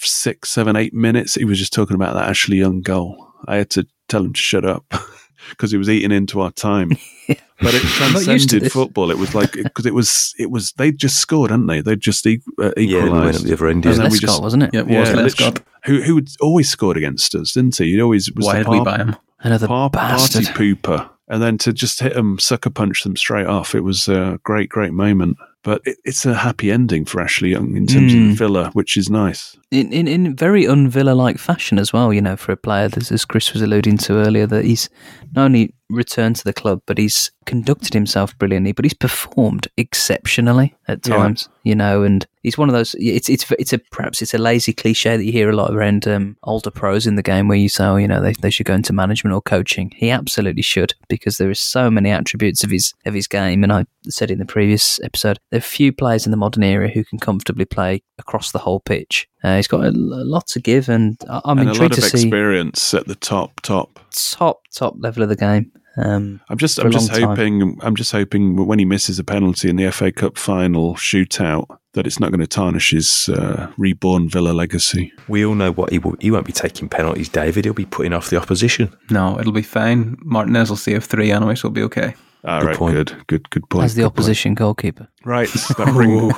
six, 0.00 0.50
seven, 0.50 0.76
eight 0.76 0.92
minutes, 0.92 1.36
he 1.36 1.44
was 1.44 1.58
just 1.58 1.72
talking 1.72 1.94
about 1.94 2.14
that 2.14 2.28
Ashley 2.28 2.56
Young 2.56 2.80
goal. 2.82 3.32
I 3.46 3.56
had 3.56 3.70
to 3.70 3.86
tell 4.08 4.24
him 4.24 4.32
to 4.32 4.40
shut 4.40 4.64
up 4.64 4.84
because 5.50 5.70
he 5.70 5.78
was 5.78 5.88
eating 5.88 6.12
into 6.12 6.40
our 6.40 6.50
time. 6.52 6.92
But 7.58 7.72
it 7.74 7.80
I'm 8.00 8.12
used 8.12 8.50
to 8.50 8.58
transcended 8.60 8.70
football. 8.72 9.10
It 9.10 9.16
was 9.16 9.34
like 9.34 9.52
because 9.52 9.86
it 9.86 9.94
was 9.94 10.34
it 10.38 10.50
was 10.50 10.72
they 10.72 10.92
just 10.92 11.16
scored, 11.16 11.50
hadn't 11.50 11.68
they? 11.68 11.80
They 11.80 11.96
just 11.96 12.26
e- 12.26 12.42
uh, 12.60 12.72
Yeah, 12.76 13.04
equalised. 13.06 13.38
up 13.40 13.46
the 13.46 13.52
other 13.54 13.68
end. 13.68 13.86
It 13.86 13.88
Yeah. 13.88 13.94
then 13.96 14.10
we 14.10 14.18
Lescott, 14.18 14.20
just- 14.20 14.42
wasn't 14.42 14.62
it? 14.64 14.70
Yeah, 14.74 14.80
it 14.80 14.86
was 14.88 15.08
Yeah, 15.08 15.14
Lescott. 15.16 15.62
who 15.86 16.02
who 16.02 16.16
had 16.16 16.28
always 16.42 16.68
scored 16.68 16.98
against 16.98 17.34
us, 17.34 17.52
didn't 17.54 17.74
he? 17.78 17.92
He 17.92 18.00
always 18.02 18.30
was 18.36 18.44
Why 18.44 18.58
the 18.58 18.64
did 18.64 18.68
we 18.68 18.76
par- 18.76 18.84
buy 18.84 18.96
him? 18.98 19.16
Another 19.40 19.66
par- 19.68 19.88
party 19.88 20.40
pooper, 20.44 21.08
and 21.28 21.42
then 21.42 21.56
to 21.58 21.72
just 21.72 22.00
hit 22.00 22.12
them, 22.12 22.38
sucker 22.38 22.68
punch 22.68 23.04
them 23.04 23.16
straight 23.16 23.46
off. 23.46 23.74
It 23.74 23.84
was 23.84 24.06
a 24.06 24.38
great, 24.44 24.68
great 24.68 24.92
moment. 24.92 25.38
But 25.66 25.82
it, 25.84 25.96
it's 26.04 26.24
a 26.24 26.32
happy 26.34 26.70
ending 26.70 27.04
for 27.04 27.20
Ashley 27.20 27.50
Young 27.50 27.76
in 27.76 27.86
terms 27.88 28.14
Mm. 28.14 28.30
of 28.30 28.38
Villa, 28.38 28.70
which 28.72 28.96
is 28.96 29.10
nice. 29.10 29.56
in, 29.72 29.92
in, 29.92 30.06
in 30.06 30.36
very 30.36 30.64
un-Villa 30.66 31.10
like 31.24 31.38
fashion 31.38 31.78
as 31.78 31.92
well, 31.92 32.12
you 32.14 32.22
know, 32.22 32.36
for 32.36 32.52
a 32.52 32.56
player, 32.56 32.88
as, 32.96 33.10
as 33.10 33.24
Chris 33.24 33.52
was 33.52 33.62
alluding 33.62 33.98
to 33.98 34.12
earlier, 34.14 34.46
that 34.46 34.64
he's 34.64 34.88
not 35.34 35.46
only 35.46 35.74
returned 35.90 36.36
to 36.36 36.44
the 36.44 36.52
club, 36.52 36.82
but 36.86 36.98
he's 36.98 37.30
conducted 37.44 37.94
himself 37.94 38.36
brilliantly. 38.38 38.72
But 38.72 38.84
he's 38.84 38.94
performed 38.94 39.68
exceptionally 39.76 40.74
at 40.88 41.06
Yeah. 41.06 41.16
times, 41.16 41.48
you 41.64 41.74
know. 41.74 42.02
And 42.02 42.26
he's 42.42 42.58
one 42.58 42.68
of 42.68 42.74
those. 42.74 42.94
It's 42.98 43.28
it's 43.28 43.50
it's 43.58 43.72
a 43.72 43.78
perhaps 43.78 44.22
it's 44.22 44.34
a 44.34 44.38
lazy 44.38 44.72
cliche 44.72 45.16
that 45.16 45.24
you 45.24 45.32
hear 45.32 45.50
a 45.50 45.56
lot 45.56 45.72
around 45.72 46.06
um, 46.06 46.36
older 46.44 46.70
pros 46.70 47.06
in 47.06 47.14
the 47.16 47.22
game, 47.22 47.48
where 47.48 47.58
you 47.58 47.68
say, 47.68 47.84
oh, 47.84 47.96
you 47.96 48.08
know, 48.08 48.20
they 48.20 48.32
they 48.32 48.50
should 48.50 48.66
go 48.66 48.74
into 48.74 48.92
management 48.92 49.34
or 49.34 49.42
coaching. 49.42 49.92
He 49.96 50.10
absolutely 50.10 50.62
should 50.62 50.94
because 51.08 51.38
there 51.38 51.50
is 51.50 51.60
so 51.60 51.90
many 51.90 52.10
attributes 52.10 52.64
of 52.64 52.70
his 52.70 52.94
of 53.04 53.14
his 53.14 53.26
game. 53.26 53.62
And 53.62 53.72
I 53.72 53.86
said 54.08 54.30
in 54.30 54.38
the 54.38 54.44
previous 54.46 55.00
episode, 55.02 55.38
there 55.50 55.58
are 55.58 55.60
few 55.60 55.92
players 55.92 56.26
in 56.26 56.30
the 56.30 56.36
modern 56.36 56.62
era 56.62 56.88
who 56.88 57.04
can 57.04 57.18
comfortably 57.18 57.64
play 57.64 58.02
across 58.18 58.52
the 58.52 58.58
whole 58.60 58.80
pitch. 58.80 59.28
Uh, 59.46 59.54
he's 59.56 59.68
got 59.68 59.84
a, 59.84 59.88
a 59.90 60.26
lot 60.26 60.46
to 60.48 60.60
give, 60.60 60.88
and 60.88 61.16
I- 61.30 61.40
I'm 61.44 61.58
and 61.58 61.68
a 61.68 61.72
lot 61.72 61.82
intrigued 61.82 61.98
of 61.98 62.04
to 62.10 62.18
see 62.18 62.26
experience 62.26 62.92
at 62.94 63.06
the 63.06 63.14
top, 63.14 63.60
top. 63.60 64.00
top 64.10 64.62
top 64.74 64.96
level 64.98 65.22
of 65.22 65.28
the 65.28 65.36
game. 65.36 65.70
Um, 65.98 66.40
I'm 66.50 66.58
just, 66.58 66.78
I'm 66.80 66.90
just 66.90 67.10
long 67.12 67.20
time. 67.20 67.28
hoping, 67.28 67.78
I'm 67.80 67.94
just 67.96 68.10
hoping 68.12 68.66
when 68.66 68.78
he 68.80 68.84
misses 68.84 69.18
a 69.20 69.24
penalty 69.24 69.70
in 69.70 69.76
the 69.76 69.90
FA 69.92 70.10
Cup 70.10 70.36
final 70.36 70.94
shootout 70.94 71.66
that 71.92 72.06
it's 72.06 72.18
not 72.20 72.30
going 72.30 72.40
to 72.40 72.46
tarnish 72.46 72.90
his 72.90 73.30
uh, 73.30 73.72
reborn 73.78 74.28
Villa 74.28 74.50
legacy. 74.50 75.12
We 75.28 75.46
all 75.46 75.54
know 75.54 75.70
what 75.72 75.90
he 75.92 75.98
will. 76.00 76.16
He 76.20 76.30
won't 76.30 76.44
be 76.44 76.52
taking 76.52 76.88
penalties, 76.88 77.28
David. 77.30 77.64
He'll 77.64 77.72
be 77.72 77.86
putting 77.86 78.12
off 78.12 78.28
the 78.28 78.36
opposition. 78.36 78.94
No, 79.10 79.38
it'll 79.40 79.52
be 79.52 79.62
fine. 79.62 80.18
Martinez 80.22 80.68
will 80.68 80.76
save 80.76 81.04
three 81.04 81.30
anyway, 81.30 81.54
so 81.54 81.68
it'll 81.68 81.74
be 81.74 81.82
okay. 81.84 82.14
All 82.46 82.60
Good 82.60 82.66
right, 82.66 82.76
point. 82.76 82.94
good, 82.94 83.26
good, 83.26 83.50
good 83.50 83.68
point. 83.68 83.84
as 83.86 83.94
the 83.96 84.02
good 84.02 84.08
point. 84.10 84.18
opposition 84.18 84.54
goalkeeper. 84.54 85.08
Right, 85.24 85.48
that 85.78 85.90
bring, 85.92 86.30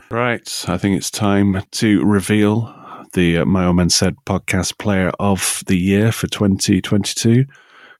right. 0.10 0.64
I 0.68 0.76
think 0.76 0.96
it's 0.96 1.10
time 1.10 1.62
to 1.72 2.04
reveal 2.04 2.74
the 3.12 3.38
uh, 3.38 3.44
My 3.44 3.66
Old 3.66 3.76
Man 3.76 3.90
Said 3.90 4.16
podcast 4.26 4.78
player 4.78 5.12
of 5.20 5.62
the 5.66 5.76
year 5.78 6.10
for 6.10 6.26
2022. 6.26 7.44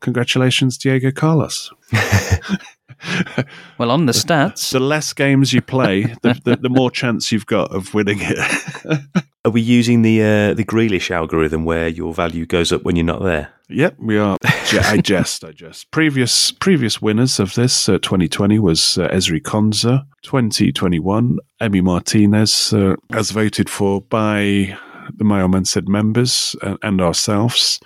Congratulations, 0.00 0.76
Diego 0.78 1.10
Carlos. 1.12 1.70
Well, 3.78 3.90
on 3.90 4.06
the 4.06 4.12
stats, 4.12 4.72
The 4.72 4.80
less 4.80 5.12
games 5.12 5.52
you 5.52 5.62
play, 5.62 6.02
the, 6.22 6.38
the, 6.44 6.56
the 6.56 6.68
more 6.68 6.90
chance 6.90 7.32
you've 7.32 7.46
got 7.46 7.74
of 7.74 7.94
winning 7.94 8.18
it. 8.20 9.00
Are 9.44 9.50
we 9.50 9.62
using 9.62 10.02
the 10.02 10.20
uh, 10.20 10.54
the 10.54 10.64
Grealish 10.64 11.10
algorithm 11.10 11.64
where 11.64 11.88
your 11.88 12.12
value 12.12 12.44
goes 12.44 12.72
up 12.72 12.82
when 12.82 12.94
you're 12.96 13.06
not 13.06 13.22
there? 13.22 13.48
Yep, 13.70 13.96
we 13.98 14.18
are. 14.18 14.36
I 14.42 15.00
jest, 15.02 15.44
I 15.44 15.52
jest. 15.52 15.90
Previous 15.90 16.50
previous 16.50 17.00
winners 17.00 17.40
of 17.40 17.54
this 17.54 17.88
uh, 17.88 17.98
2020 17.98 18.58
was 18.58 18.98
uh, 18.98 19.08
Ezri 19.08 19.40
Konsa. 19.40 20.04
2021, 20.24 21.38
Emi 21.62 21.82
Martinez, 21.82 22.74
uh, 22.74 22.94
as 23.12 23.30
voted 23.30 23.70
for 23.70 24.02
by 24.02 24.76
the 25.16 25.24
My 25.24 25.40
Old 25.40 25.52
Man 25.52 25.64
Said 25.64 25.88
members 25.88 26.54
uh, 26.62 26.76
and 26.82 27.00
ourselves, 27.00 27.80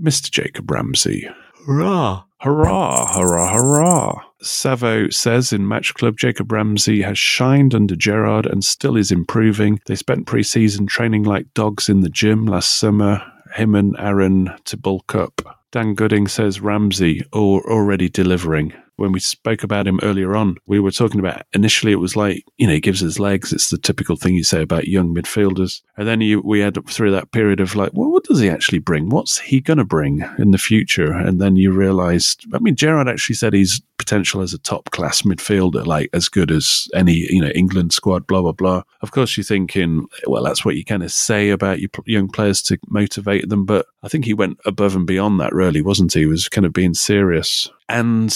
Mr. 0.00 0.30
Jacob 0.30 0.70
Ramsey. 0.70 1.28
Hurrah! 1.66 2.22
Hurrah, 2.42 3.06
hurrah, 3.14 3.54
hurrah. 3.54 4.20
Savo 4.40 5.08
says 5.10 5.52
in 5.52 5.68
Match 5.68 5.94
Club, 5.94 6.16
Jacob 6.16 6.50
Ramsey 6.50 7.00
has 7.02 7.16
shined 7.16 7.72
under 7.72 7.94
Gerrard 7.94 8.46
and 8.46 8.64
still 8.64 8.96
is 8.96 9.12
improving. 9.12 9.78
They 9.86 9.94
spent 9.94 10.26
pre 10.26 10.42
season 10.42 10.88
training 10.88 11.22
like 11.22 11.54
dogs 11.54 11.88
in 11.88 12.00
the 12.00 12.08
gym 12.08 12.46
last 12.46 12.80
summer, 12.80 13.22
him 13.54 13.76
and 13.76 13.94
Aaron 13.96 14.52
to 14.64 14.76
bulk 14.76 15.14
up. 15.14 15.60
Dan 15.70 15.94
Gooding 15.94 16.26
says 16.26 16.60
Ramsey 16.60 17.22
al- 17.32 17.62
already 17.64 18.08
delivering. 18.08 18.72
When 18.96 19.12
we 19.12 19.20
spoke 19.20 19.62
about 19.62 19.86
him 19.86 20.00
earlier 20.02 20.36
on, 20.36 20.56
we 20.66 20.78
were 20.78 20.90
talking 20.90 21.20
about 21.20 21.42
initially 21.52 21.92
it 21.92 21.96
was 21.96 22.16
like, 22.16 22.44
you 22.58 22.66
know, 22.66 22.74
he 22.74 22.80
gives 22.80 23.00
his 23.00 23.18
legs. 23.18 23.52
It's 23.52 23.70
the 23.70 23.78
typical 23.78 24.16
thing 24.16 24.34
you 24.34 24.44
say 24.44 24.62
about 24.62 24.88
young 24.88 25.14
midfielders. 25.14 25.82
And 25.96 26.06
then 26.06 26.20
you, 26.20 26.40
we 26.40 26.60
had 26.60 26.78
through 26.88 27.10
that 27.12 27.32
period 27.32 27.60
of 27.60 27.74
like, 27.74 27.90
well, 27.94 28.10
what 28.10 28.24
does 28.24 28.40
he 28.40 28.48
actually 28.48 28.78
bring? 28.78 29.08
What's 29.08 29.38
he 29.38 29.60
going 29.60 29.78
to 29.78 29.84
bring 29.84 30.24
in 30.38 30.50
the 30.50 30.58
future? 30.58 31.12
And 31.12 31.40
then 31.40 31.56
you 31.56 31.72
realized, 31.72 32.44
I 32.54 32.58
mean, 32.58 32.76
Gerrard 32.76 33.08
actually 33.08 33.36
said 33.36 33.54
he's 33.54 33.80
potential 33.98 34.40
as 34.40 34.52
a 34.52 34.58
top 34.58 34.90
class 34.90 35.22
midfielder, 35.22 35.86
like 35.86 36.10
as 36.12 36.28
good 36.28 36.50
as 36.50 36.88
any, 36.92 37.14
you 37.30 37.40
know, 37.40 37.50
England 37.50 37.92
squad, 37.92 38.26
blah, 38.26 38.42
blah, 38.42 38.52
blah. 38.52 38.82
Of 39.00 39.12
course, 39.12 39.36
you're 39.36 39.44
thinking, 39.44 40.06
well, 40.26 40.42
that's 40.42 40.64
what 40.64 40.74
you 40.74 40.84
kind 40.84 41.04
of 41.04 41.12
say 41.12 41.50
about 41.50 41.78
your 41.78 41.90
young 42.06 42.28
players 42.28 42.62
to 42.62 42.78
motivate 42.88 43.48
them. 43.48 43.64
But 43.64 43.86
I 44.02 44.08
think 44.08 44.24
he 44.24 44.34
went 44.34 44.58
above 44.64 44.96
and 44.96 45.06
beyond 45.06 45.38
that, 45.40 45.52
really, 45.52 45.82
wasn't 45.82 46.12
he? 46.14 46.20
He 46.20 46.26
was 46.26 46.48
kind 46.48 46.66
of 46.66 46.72
being 46.72 46.94
serious. 46.94 47.70
And 47.88 48.34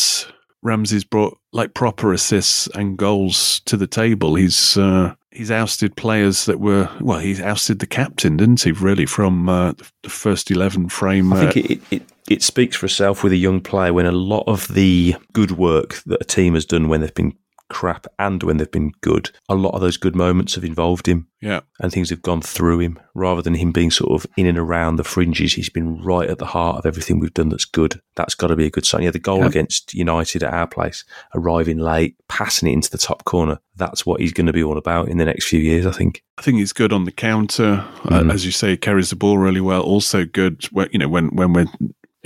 Ramsey's 0.62 1.04
brought 1.04 1.38
like 1.52 1.74
proper 1.74 2.12
assists 2.12 2.66
and 2.74 2.96
goals 2.96 3.60
to 3.66 3.76
the 3.76 3.86
table. 3.86 4.34
He's 4.34 4.76
uh, 4.76 5.14
he's 5.30 5.50
ousted 5.50 5.96
players 5.96 6.46
that 6.46 6.60
were 6.60 6.90
well. 7.00 7.18
He's 7.18 7.40
ousted 7.40 7.78
the 7.78 7.86
captain, 7.86 8.36
didn't 8.36 8.62
he? 8.62 8.72
Really, 8.72 9.06
from 9.06 9.48
uh, 9.48 9.72
the 10.02 10.10
first 10.10 10.50
eleven 10.50 10.88
frame. 10.88 11.32
I 11.32 11.36
uh, 11.36 11.40
think 11.52 11.56
it, 11.56 11.70
it, 11.70 11.82
it, 11.90 12.02
it 12.28 12.42
speaks 12.42 12.76
for 12.76 12.86
itself 12.86 13.22
with 13.22 13.32
a 13.32 13.36
young 13.36 13.60
player 13.60 13.92
when 13.92 14.06
a 14.06 14.12
lot 14.12 14.44
of 14.46 14.68
the 14.68 15.16
good 15.32 15.52
work 15.52 16.02
that 16.06 16.20
a 16.20 16.24
team 16.24 16.54
has 16.54 16.64
done 16.64 16.88
when 16.88 17.00
they've 17.00 17.14
been 17.14 17.36
crap 17.68 18.06
and 18.18 18.42
when 18.42 18.56
they've 18.58 18.70
been 18.70 18.92
good, 19.00 19.30
a 19.48 19.54
lot 19.54 19.74
of 19.74 19.80
those 19.80 19.96
good 19.96 20.14
moments 20.16 20.54
have 20.54 20.64
involved 20.64 21.06
him 21.08 21.26
yeah, 21.40 21.60
and 21.80 21.92
things 21.92 22.10
have 22.10 22.22
gone 22.22 22.40
through 22.40 22.80
him 22.80 22.98
rather 23.14 23.42
than 23.42 23.54
him 23.54 23.70
being 23.72 23.90
sort 23.90 24.12
of 24.12 24.30
in 24.36 24.46
and 24.46 24.56
around 24.58 24.96
the 24.96 25.04
fringes. 25.04 25.52
He's 25.52 25.68
been 25.68 26.00
right 26.02 26.28
at 26.30 26.38
the 26.38 26.46
heart 26.46 26.78
of 26.78 26.86
everything 26.86 27.18
we've 27.20 27.34
done 27.34 27.50
that's 27.50 27.64
good. 27.66 28.00
That's 28.16 28.34
got 28.34 28.46
to 28.48 28.56
be 28.56 28.66
a 28.66 28.70
good 28.70 28.86
sign. 28.86 29.02
Yeah, 29.02 29.10
the 29.10 29.18
goal 29.18 29.40
Yeah. 29.40 29.46
against 29.48 29.92
United 29.94 30.42
at 30.42 30.54
our 30.54 30.66
place, 30.66 31.04
arriving 31.34 31.78
late, 31.78 32.16
passing 32.28 32.68
it 32.68 32.72
into 32.72 32.90
the 32.90 32.98
top 32.98 33.24
corner. 33.24 33.58
That's 33.76 34.06
what 34.06 34.20
he's 34.20 34.32
going 34.32 34.46
to 34.46 34.52
be 34.52 34.62
all 34.64 34.78
about 34.78 35.08
in 35.08 35.18
the 35.18 35.24
next 35.26 35.46
few 35.46 35.60
years, 35.60 35.84
I 35.86 35.92
think. 35.92 36.22
I 36.38 36.42
think 36.42 36.58
he's 36.58 36.72
good 36.72 36.92
on 36.92 37.04
the 37.04 37.12
counter. 37.12 37.84
Uh, 38.04 38.20
Mm. 38.22 38.32
as 38.32 38.44
you 38.46 38.50
say, 38.52 38.70
he 38.70 38.76
carries 38.76 39.10
the 39.10 39.16
ball 39.16 39.38
really 39.38 39.60
well. 39.60 39.82
Also 39.82 40.24
good, 40.24 40.64
when, 40.72 40.88
you 40.92 40.98
know, 40.98 41.08
when 41.08 41.28
when 41.28 41.52
we're 41.52 41.66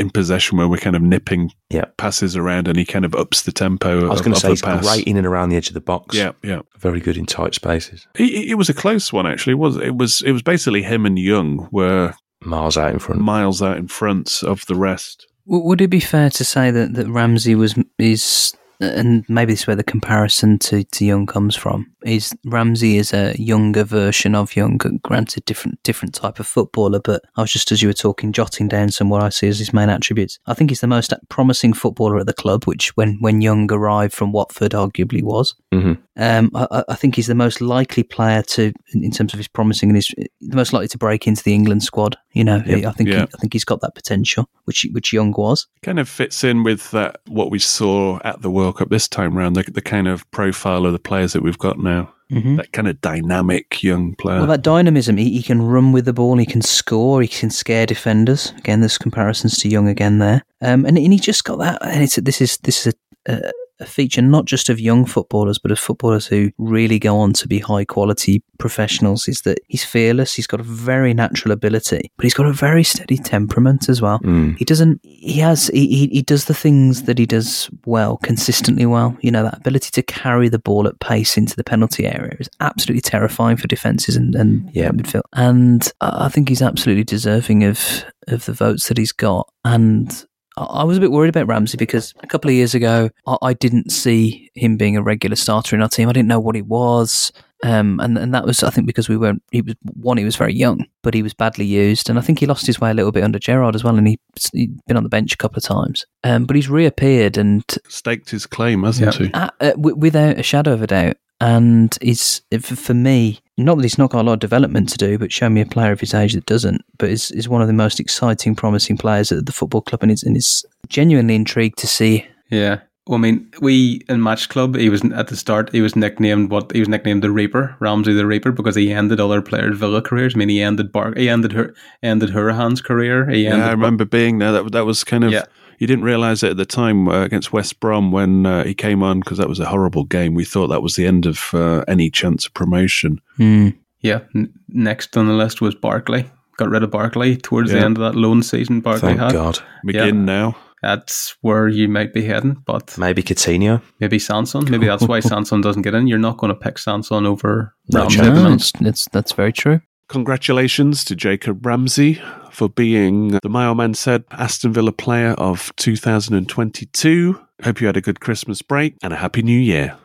in 0.01 0.11
possession, 0.11 0.59
where 0.59 0.67
we're 0.69 0.79
kind 0.79 0.97
of 0.97 1.03
nipping 1.03 1.53
Yeah. 1.71 1.85
passes 1.97 2.37
around, 2.37 2.67
and 2.67 2.77
he 2.77 2.85
kind 2.85 3.05
of 3.05 3.15
ups 3.15 3.43
the 3.43 3.53
tempo. 3.53 4.07
I 4.07 4.11
was 4.11 4.21
going 4.21 4.35
to 4.35 4.41
say 4.41 4.49
the 4.49 4.53
he's 4.53 4.63
pass. 4.63 4.87
great 4.87 5.07
in 5.07 5.17
and 5.17 5.27
around 5.27 5.51
the 5.51 5.57
edge 5.57 5.69
of 5.69 5.75
the 5.75 5.81
box. 5.81 6.17
Yeah, 6.17 6.33
yeah. 6.43 6.63
Very 6.79 7.01
good 7.01 7.17
in 7.17 7.27
tight 7.27 7.55
spaces. 7.55 8.07
It, 8.17 8.51
it 8.51 8.55
was 8.55 8.69
a 8.69 8.75
close 8.75 9.13
one 9.13 9.27
actually. 9.27 9.53
It 9.53 9.59
was 9.59 9.77
it 9.77 9.97
was 9.97 10.23
it 10.23 10.33
was 10.33 10.43
basically 10.43 10.83
him 10.83 11.07
and 11.07 11.19
Young 11.19 11.69
were 11.71 12.15
Miles 12.43 12.77
out 12.79 12.93
in 12.93 12.99
front. 12.99 13.21
miles 13.21 13.61
out 13.63 13.77
in 13.77 13.87
front 13.89 14.43
of 14.43 14.65
the 14.67 14.75
rest. 14.75 15.27
Would 15.47 15.81
it 15.81 15.89
be 15.89 16.01
fair 16.01 16.31
to 16.31 16.45
say 16.45 16.71
that, 16.71 16.95
that 16.95 17.09
Ramsey 17.09 17.55
was 17.55 17.75
is 17.99 18.55
and 18.81 19.25
maybe 19.29 19.53
this 19.53 19.61
is 19.61 19.67
where 19.67 19.77
the 19.77 19.85
comparison 19.85 20.59
to, 20.59 20.85
to 20.85 21.05
Young 21.05 21.27
comes 21.27 21.55
from 21.55 21.91
is 22.05 22.35
Ramsey 22.45 22.97
is 22.97 23.13
a 23.13 23.35
younger 23.39 23.85
version 23.85 24.35
of 24.35 24.57
Young, 24.57 24.79
granted 25.03 25.45
different 25.45 25.83
different 25.83 26.15
type 26.15 26.41
of 26.41 26.47
footballer, 26.47 27.01
but 27.01 27.23
I 27.37 27.43
was 27.43 27.53
just 27.53 27.73
as 27.73 27.83
you 27.83 27.89
were 27.89 27.95
talking 27.95 28.33
jotting 28.33 28.69
down 28.69 28.91
some 28.91 29.11
what 29.11 29.23
I 29.23 29.29
see 29.29 29.49
as 29.49 29.59
his 29.59 29.73
main 29.73 29.89
attributes. 29.89 30.39
I 30.47 30.55
think 30.55 30.71
he's 30.71 30.81
the 30.81 30.87
most 30.87 31.13
promising 31.29 31.73
footballer 31.73 32.19
at 32.19 32.27
the 32.27 32.33
club, 32.33 32.65
which 32.65 32.97
when 32.97 33.19
when 33.21 33.41
Young 33.41 33.71
arrived 33.71 34.15
from 34.15 34.33
Watford 34.33 34.73
arguably 34.73 35.23
was. 35.23 35.55
hmm 35.73 35.95
Um, 36.21 36.51
I, 36.55 36.85
I- 36.89 36.95
think 36.95 37.17
he's 37.17 37.27
the 37.29 37.35
most 37.35 37.61
likely 37.61 38.03
player 38.03 38.43
to, 38.43 38.73
in 38.93 39.03
in 39.05 39.11
terms 39.11 39.33
of 39.33 39.39
his 39.39 39.49
promising, 39.49 39.89
and 39.89 39.97
he's 39.97 40.09
the 40.41 40.57
most 40.57 40.73
likely 40.73 40.89
to 40.89 40.99
break 40.99 41.27
into 41.27 41.43
the 41.43 41.55
England 41.55 41.83
squad. 41.83 42.17
You 42.33 42.45
know, 42.45 42.63
Yep. 42.67 42.85
I 42.85 42.93
think 42.93 43.09
Yeah. 43.09 43.17
he, 43.17 43.23
I 43.23 43.39
think 43.41 43.53
he's 43.55 43.65
got 43.65 43.81
that 43.81 43.95
potential, 43.95 44.49
which 44.65 44.87
which 44.93 45.13
Young 45.13 45.33
was. 45.33 45.67
Kind 45.83 45.99
of 45.99 46.09
fits 46.09 46.45
in 46.45 46.63
with 46.63 46.91
that 46.91 47.21
what 47.27 47.51
we 47.51 47.59
saw 47.59 48.19
at 48.23 48.43
the 48.43 48.51
World 48.51 48.77
Cup 48.77 48.91
this 48.91 49.09
time 49.09 49.37
round. 49.37 49.57
The, 49.57 49.63
the 49.63 49.81
kind 49.83 50.07
of 50.09 50.31
profile 50.31 50.85
of 50.87 50.93
the 50.93 50.99
players 50.99 51.33
that 51.33 51.43
we've 51.43 51.59
got 51.59 51.79
now. 51.79 52.13
Mm-hmm. 52.31 52.57
That 52.57 52.71
kind 52.73 52.87
of 52.87 53.01
dynamic 53.01 53.83
young 53.83 54.15
player. 54.15 54.39
Well, 54.39 54.47
that 54.47 54.63
dynamism, 54.63 55.17
he, 55.17 55.33
he 55.33 55.43
can 55.43 55.63
run 55.63 55.91
with 55.91 56.05
the 56.05 56.13
ball, 56.13 56.37
he 56.39 56.47
can 56.47 56.63
score, 56.63 57.21
he 57.23 57.27
can 57.27 57.51
scare 57.51 57.87
defenders. 57.87 58.53
Again, 58.59 58.79
there's 58.79 58.99
comparisons 58.99 59.59
to 59.59 59.69
Young 59.69 59.89
again 59.89 60.19
there, 60.21 60.45
um, 60.61 60.85
and, 60.85 60.97
and 60.97 61.13
he 61.13 61.19
just 61.19 61.43
got 61.43 61.59
that. 61.59 61.85
And 61.85 62.05
it's 62.05 62.15
this 62.17 62.41
is 62.41 62.59
this 62.59 62.87
is 62.87 62.95
a, 63.27 63.33
a, 63.33 63.53
a 63.81 63.87
feature 63.87 64.23
not 64.23 64.45
just 64.45 64.69
of 64.69 64.79
young 64.81 65.05
footballers, 65.07 65.59
but 65.59 65.71
of 65.73 65.79
footballers 65.79 66.27
who 66.27 66.51
really 66.59 66.99
go 66.99 67.19
on 67.19 67.33
to 67.35 67.49
be 67.49 67.59
high 67.59 67.85
quality 67.85 68.43
professionals. 68.59 69.27
Is 69.29 69.43
that 69.43 69.59
he's 69.69 69.85
fearless, 69.85 70.35
he's 70.35 70.47
got 70.47 70.61
a 70.61 70.65
very 70.65 71.15
natural 71.15 71.53
ability, 71.53 72.11
but 72.17 72.25
he's 72.25 72.35
got 72.35 72.47
a 72.47 72.53
very 72.53 72.85
steady 72.85 73.17
temperament 73.17 73.89
as 73.89 74.01
well. 74.03 74.19
Mm. 74.21 74.57
He 74.59 74.65
doesn't. 74.65 75.01
He 75.03 75.39
has. 75.41 75.69
He, 75.69 75.87
he 75.89 76.07
he 76.09 76.23
does 76.23 76.45
the 76.45 76.55
things 76.55 77.03
that 77.05 77.19
he 77.19 77.27
does 77.27 77.71
well, 77.87 78.17
consistently 78.19 78.87
well. 78.87 79.17
You 79.21 79.31
know 79.31 79.43
that 79.45 79.59
ability 79.59 79.91
to 79.93 80.03
carry 80.03 80.49
the 80.49 80.59
ball 80.59 80.87
at 80.87 81.01
pace 81.01 81.37
into 81.37 81.57
the 81.57 81.65
penalty 81.65 82.07
area 82.07 82.37
is 82.39 82.49
absolutely 82.61 83.03
terrifying 83.03 83.57
for 83.57 83.67
defenses 83.69 84.17
and 84.17 84.35
and 84.35 84.71
Yeah. 84.73 84.91
midfield. 84.91 85.23
And 85.33 85.91
I 86.01 86.27
I 86.27 86.29
think 86.29 86.49
he's 86.49 86.63
absolutely 86.63 87.05
deserving 87.05 87.65
of 87.65 88.05
of 88.29 88.45
the 88.45 88.53
votes 88.53 88.89
that 88.89 88.99
he's 88.99 89.13
got. 89.13 89.51
And 89.65 90.25
I 90.61 90.81
I 90.81 90.85
was 90.85 90.97
a 90.97 91.01
bit 91.01 91.11
worried 91.11 91.29
about 91.31 91.47
Ramsey 91.49 91.77
because 91.77 92.15
a 92.23 92.27
couple 92.27 92.49
of 92.51 92.55
years 92.55 92.75
ago 92.75 93.11
I, 93.27 93.37
I 93.43 93.53
didn't 93.55 93.91
see 93.91 94.51
him 94.55 94.77
being 94.77 94.97
a 94.97 95.03
regular 95.03 95.37
starter 95.37 95.75
in 95.77 95.83
our 95.83 95.89
team. 95.89 96.09
I 96.09 96.13
didn't 96.13 96.29
know 96.29 96.41
what 96.41 96.55
he 96.55 96.63
was. 96.63 97.33
Um, 97.63 98.01
and 98.01 98.17
and 98.17 98.33
that 98.33 98.47
was 98.47 98.63
I 98.63 98.71
think 98.71 98.87
because 98.87 99.11
we 99.11 99.19
weren't 99.19 99.43
he 99.53 99.61
was 99.61 99.75
one 99.93 100.17
he 100.17 100.25
was 100.25 100.35
very 100.37 100.55
young 100.55 100.87
but 101.03 101.13
he 101.13 101.23
was 101.23 101.35
badly 101.35 101.67
used 101.67 102.09
and 102.09 102.19
I 102.19 102.23
think 102.23 102.39
he 102.39 102.47
lost 102.47 102.67
his 102.67 102.81
way 102.81 102.91
a 102.91 102.95
little 102.95 103.13
bit 103.13 103.23
under 103.23 103.39
Gerrard 103.39 103.75
as 103.75 103.85
well 103.85 103.99
and 103.99 104.09
he 104.09 104.19
he'd 104.55 104.83
been 104.87 104.97
on 104.97 105.03
the 105.03 105.11
bench 105.11 105.35
a 105.35 105.37
couple 105.37 105.59
of 105.59 105.65
times 105.65 106.07
um, 106.25 106.47
but 106.47 106.57
he's 106.57 106.71
reappeared 106.71 107.37
and 107.37 107.63
Staked 107.87 108.31
his 108.31 108.47
claim, 108.47 108.85
hasn't 108.85 109.21
Yeah. 109.21 109.27
he? 109.27 109.33
uh, 109.35 109.49
uh, 109.61 109.71
wi- 109.73 109.93
without 109.99 110.39
a 110.39 110.43
shadow 110.43 110.73
of 110.73 110.81
a 110.81 110.87
doubt 110.87 111.17
and 111.43 111.99
he's 112.01 112.41
for 112.63 112.95
me 112.95 113.41
not 113.65 113.77
that 113.77 113.85
he's 113.85 113.99
not 113.99 114.11
got 114.11 114.23
a 114.23 114.27
lot 114.27 114.35
of 114.35 114.39
development 114.41 114.89
to 114.91 114.99
do, 114.99 115.19
but 115.19 115.33
show 115.33 115.49
me 115.49 115.61
a 115.61 115.67
player 115.67 115.93
of 115.93 116.01
his 116.01 116.15
age 116.15 116.35
that 116.35 116.47
doesn't. 116.47 116.85
But 116.99 117.11
is 117.11 117.31
is 117.33 117.49
one 117.49 117.63
of 117.63 117.69
the 117.69 117.75
most 117.75 118.01
exciting, 118.01 118.55
promising 118.55 118.97
players 118.97 119.33
at 119.33 119.47
the 119.47 119.53
football 119.53 119.83
club, 119.83 120.03
and 120.03 120.13
is 120.13 120.23
and 120.23 120.37
is 120.37 120.65
genuinely 120.89 121.35
intrigued 121.35 121.79
to 121.79 121.87
see. 121.87 122.27
Yeah. 122.51 122.81
Well, 123.07 123.19
I 123.19 123.23
mean, 123.23 123.51
we 123.61 124.03
in 124.09 124.23
Match 124.23 124.49
Club, 124.51 124.77
he 124.77 124.89
was 124.89 125.03
at 125.13 125.29
the 125.29 125.37
start. 125.37 125.73
He 125.73 125.81
was 125.81 125.97
nicknamed 125.97 126.51
what? 126.51 126.71
He 126.71 126.79
was 126.79 126.89
nicknamed 126.89 127.23
the 127.23 127.31
Reaper, 127.31 127.75
Ramsey 127.81 128.13
the 128.13 128.27
Reaper, 128.27 128.53
because 128.53 128.77
he 128.77 128.93
ended 128.93 129.19
other 129.19 129.43
players' 129.43 129.79
Villa 129.79 130.01
careers. 130.01 130.35
I 130.35 130.39
mean, 130.39 130.49
he 130.49 130.63
ended 130.63 130.93
Bar, 130.93 131.15
he 131.17 131.29
ended 131.29 131.53
her, 131.53 131.75
ended 132.03 132.31
Hourihane's 132.31 132.81
career. 132.81 133.29
He 133.29 133.45
yeah, 133.45 133.67
I 133.67 133.71
remember 133.71 134.05
being 134.05 134.39
there. 134.39 134.53
That 134.53 134.71
that 134.73 134.85
was 134.85 135.03
kind 135.03 135.25
of. 135.25 135.33
Yeah. 135.33 135.47
You 135.81 135.87
didn't 135.87 136.05
realise 136.05 136.43
it 136.45 136.51
at 136.53 136.57
the 136.59 136.67
time 136.67 137.09
uh, 137.09 137.23
against 137.25 137.53
West 137.53 137.81
Brom 137.81 138.13
when 138.13 138.47
uh, 138.47 138.63
he 138.65 138.75
came 138.75 139.03
on 139.03 139.19
because 139.21 139.39
that 139.39 139.49
was 139.49 139.59
a 139.59 139.67
horrible 139.67 140.05
game. 140.05 140.35
We 140.35 140.45
thought 140.45 140.69
that 140.69 140.83
was 140.83 140.95
the 140.95 141.07
end 141.07 141.27
of 141.27 141.51
uh, 141.55 141.85
any 141.89 142.11
chance 142.11 142.47
of 142.47 142.55
promotion. 142.55 143.21
Yeah. 143.39 144.21
N- 144.37 144.53
next 144.69 145.17
on 145.17 145.27
the 145.27 145.33
list 145.33 145.61
was 145.61 145.75
Barkley. 145.75 146.31
Got 146.59 146.69
rid 146.69 146.83
of 146.83 146.91
Barkley 146.91 147.37
towards 147.37 147.73
the 147.73 147.79
end 147.81 147.97
of 147.97 148.03
that 148.03 148.15
loan 148.19 148.43
season. 148.43 148.81
Barkley 148.81 149.09
Thank 149.09 149.21
had. 149.21 149.33
God. 149.33 149.59
McGinn 149.87 149.95
Yeah. 149.95 150.11
now. 150.13 150.57
That's 150.83 151.37
where 151.43 151.69
you 151.69 151.89
might 151.89 152.15
be 152.15 152.25
heading, 152.25 152.63
but 152.65 152.97
Maybe 152.97 153.23
Coutinho. 153.23 153.83
maybe 154.01 154.19
Sanson. 154.19 154.65
Maybe 154.71 154.87
that's 154.87 155.03
why 155.05 155.21
Sanson 155.21 155.61
doesn't 155.61 155.83
get 155.83 155.95
in. 155.95 156.07
You're 156.07 156.19
not 156.19 156.39
going 156.39 156.49
to 156.53 156.59
pick 156.59 156.79
Sanson 156.79 157.27
over 157.27 157.75
No 157.93 158.01
Ramsey 158.01 158.17
chance. 158.17 158.39
No, 158.39 158.53
it's, 158.53 158.73
it's, 158.81 159.09
that's 159.13 159.33
very 159.33 159.53
true. 159.53 159.81
Congratulations 160.09 161.05
to 161.05 161.15
Jacob 161.17 161.65
Ramsey 161.65 162.21
for 162.61 162.69
being 162.69 163.29
the 163.43 163.49
My 163.49 163.67
Old 163.67 163.79
Man 163.79 163.95
Said 163.95 164.23
Aston 164.33 164.75
Villa 164.75 164.93
player 164.93 165.31
of 165.39 165.75
2022. 165.77 167.41
Hope 167.65 167.81
you 167.81 167.87
had 167.87 167.97
a 167.97 168.03
good 168.03 168.21
Christmas 168.21 168.61
break 168.61 168.97
and 169.03 169.15
a 169.15 169.17
happy 169.17 169.41
new 169.41 169.59
year. 169.59 169.97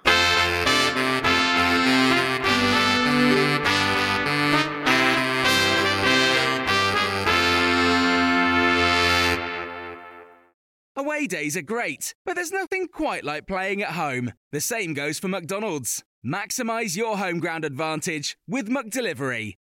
Away 10.95 11.27
days 11.27 11.57
are 11.57 11.61
great, 11.61 12.15
but 12.23 12.35
there's 12.35 12.53
nothing 12.53 12.87
quite 12.87 13.25
like 13.25 13.47
playing 13.47 13.81
at 13.81 13.91
home. 13.91 14.31
The 14.53 14.61
same 14.61 14.93
goes 14.93 15.19
for 15.19 15.27
McDonald's. 15.27 16.05
Maximize 16.25 16.95
your 16.95 17.17
home 17.17 17.39
ground 17.39 17.65
advantage 17.65 18.37
with 18.47 18.69
McDelivery. 18.69 19.55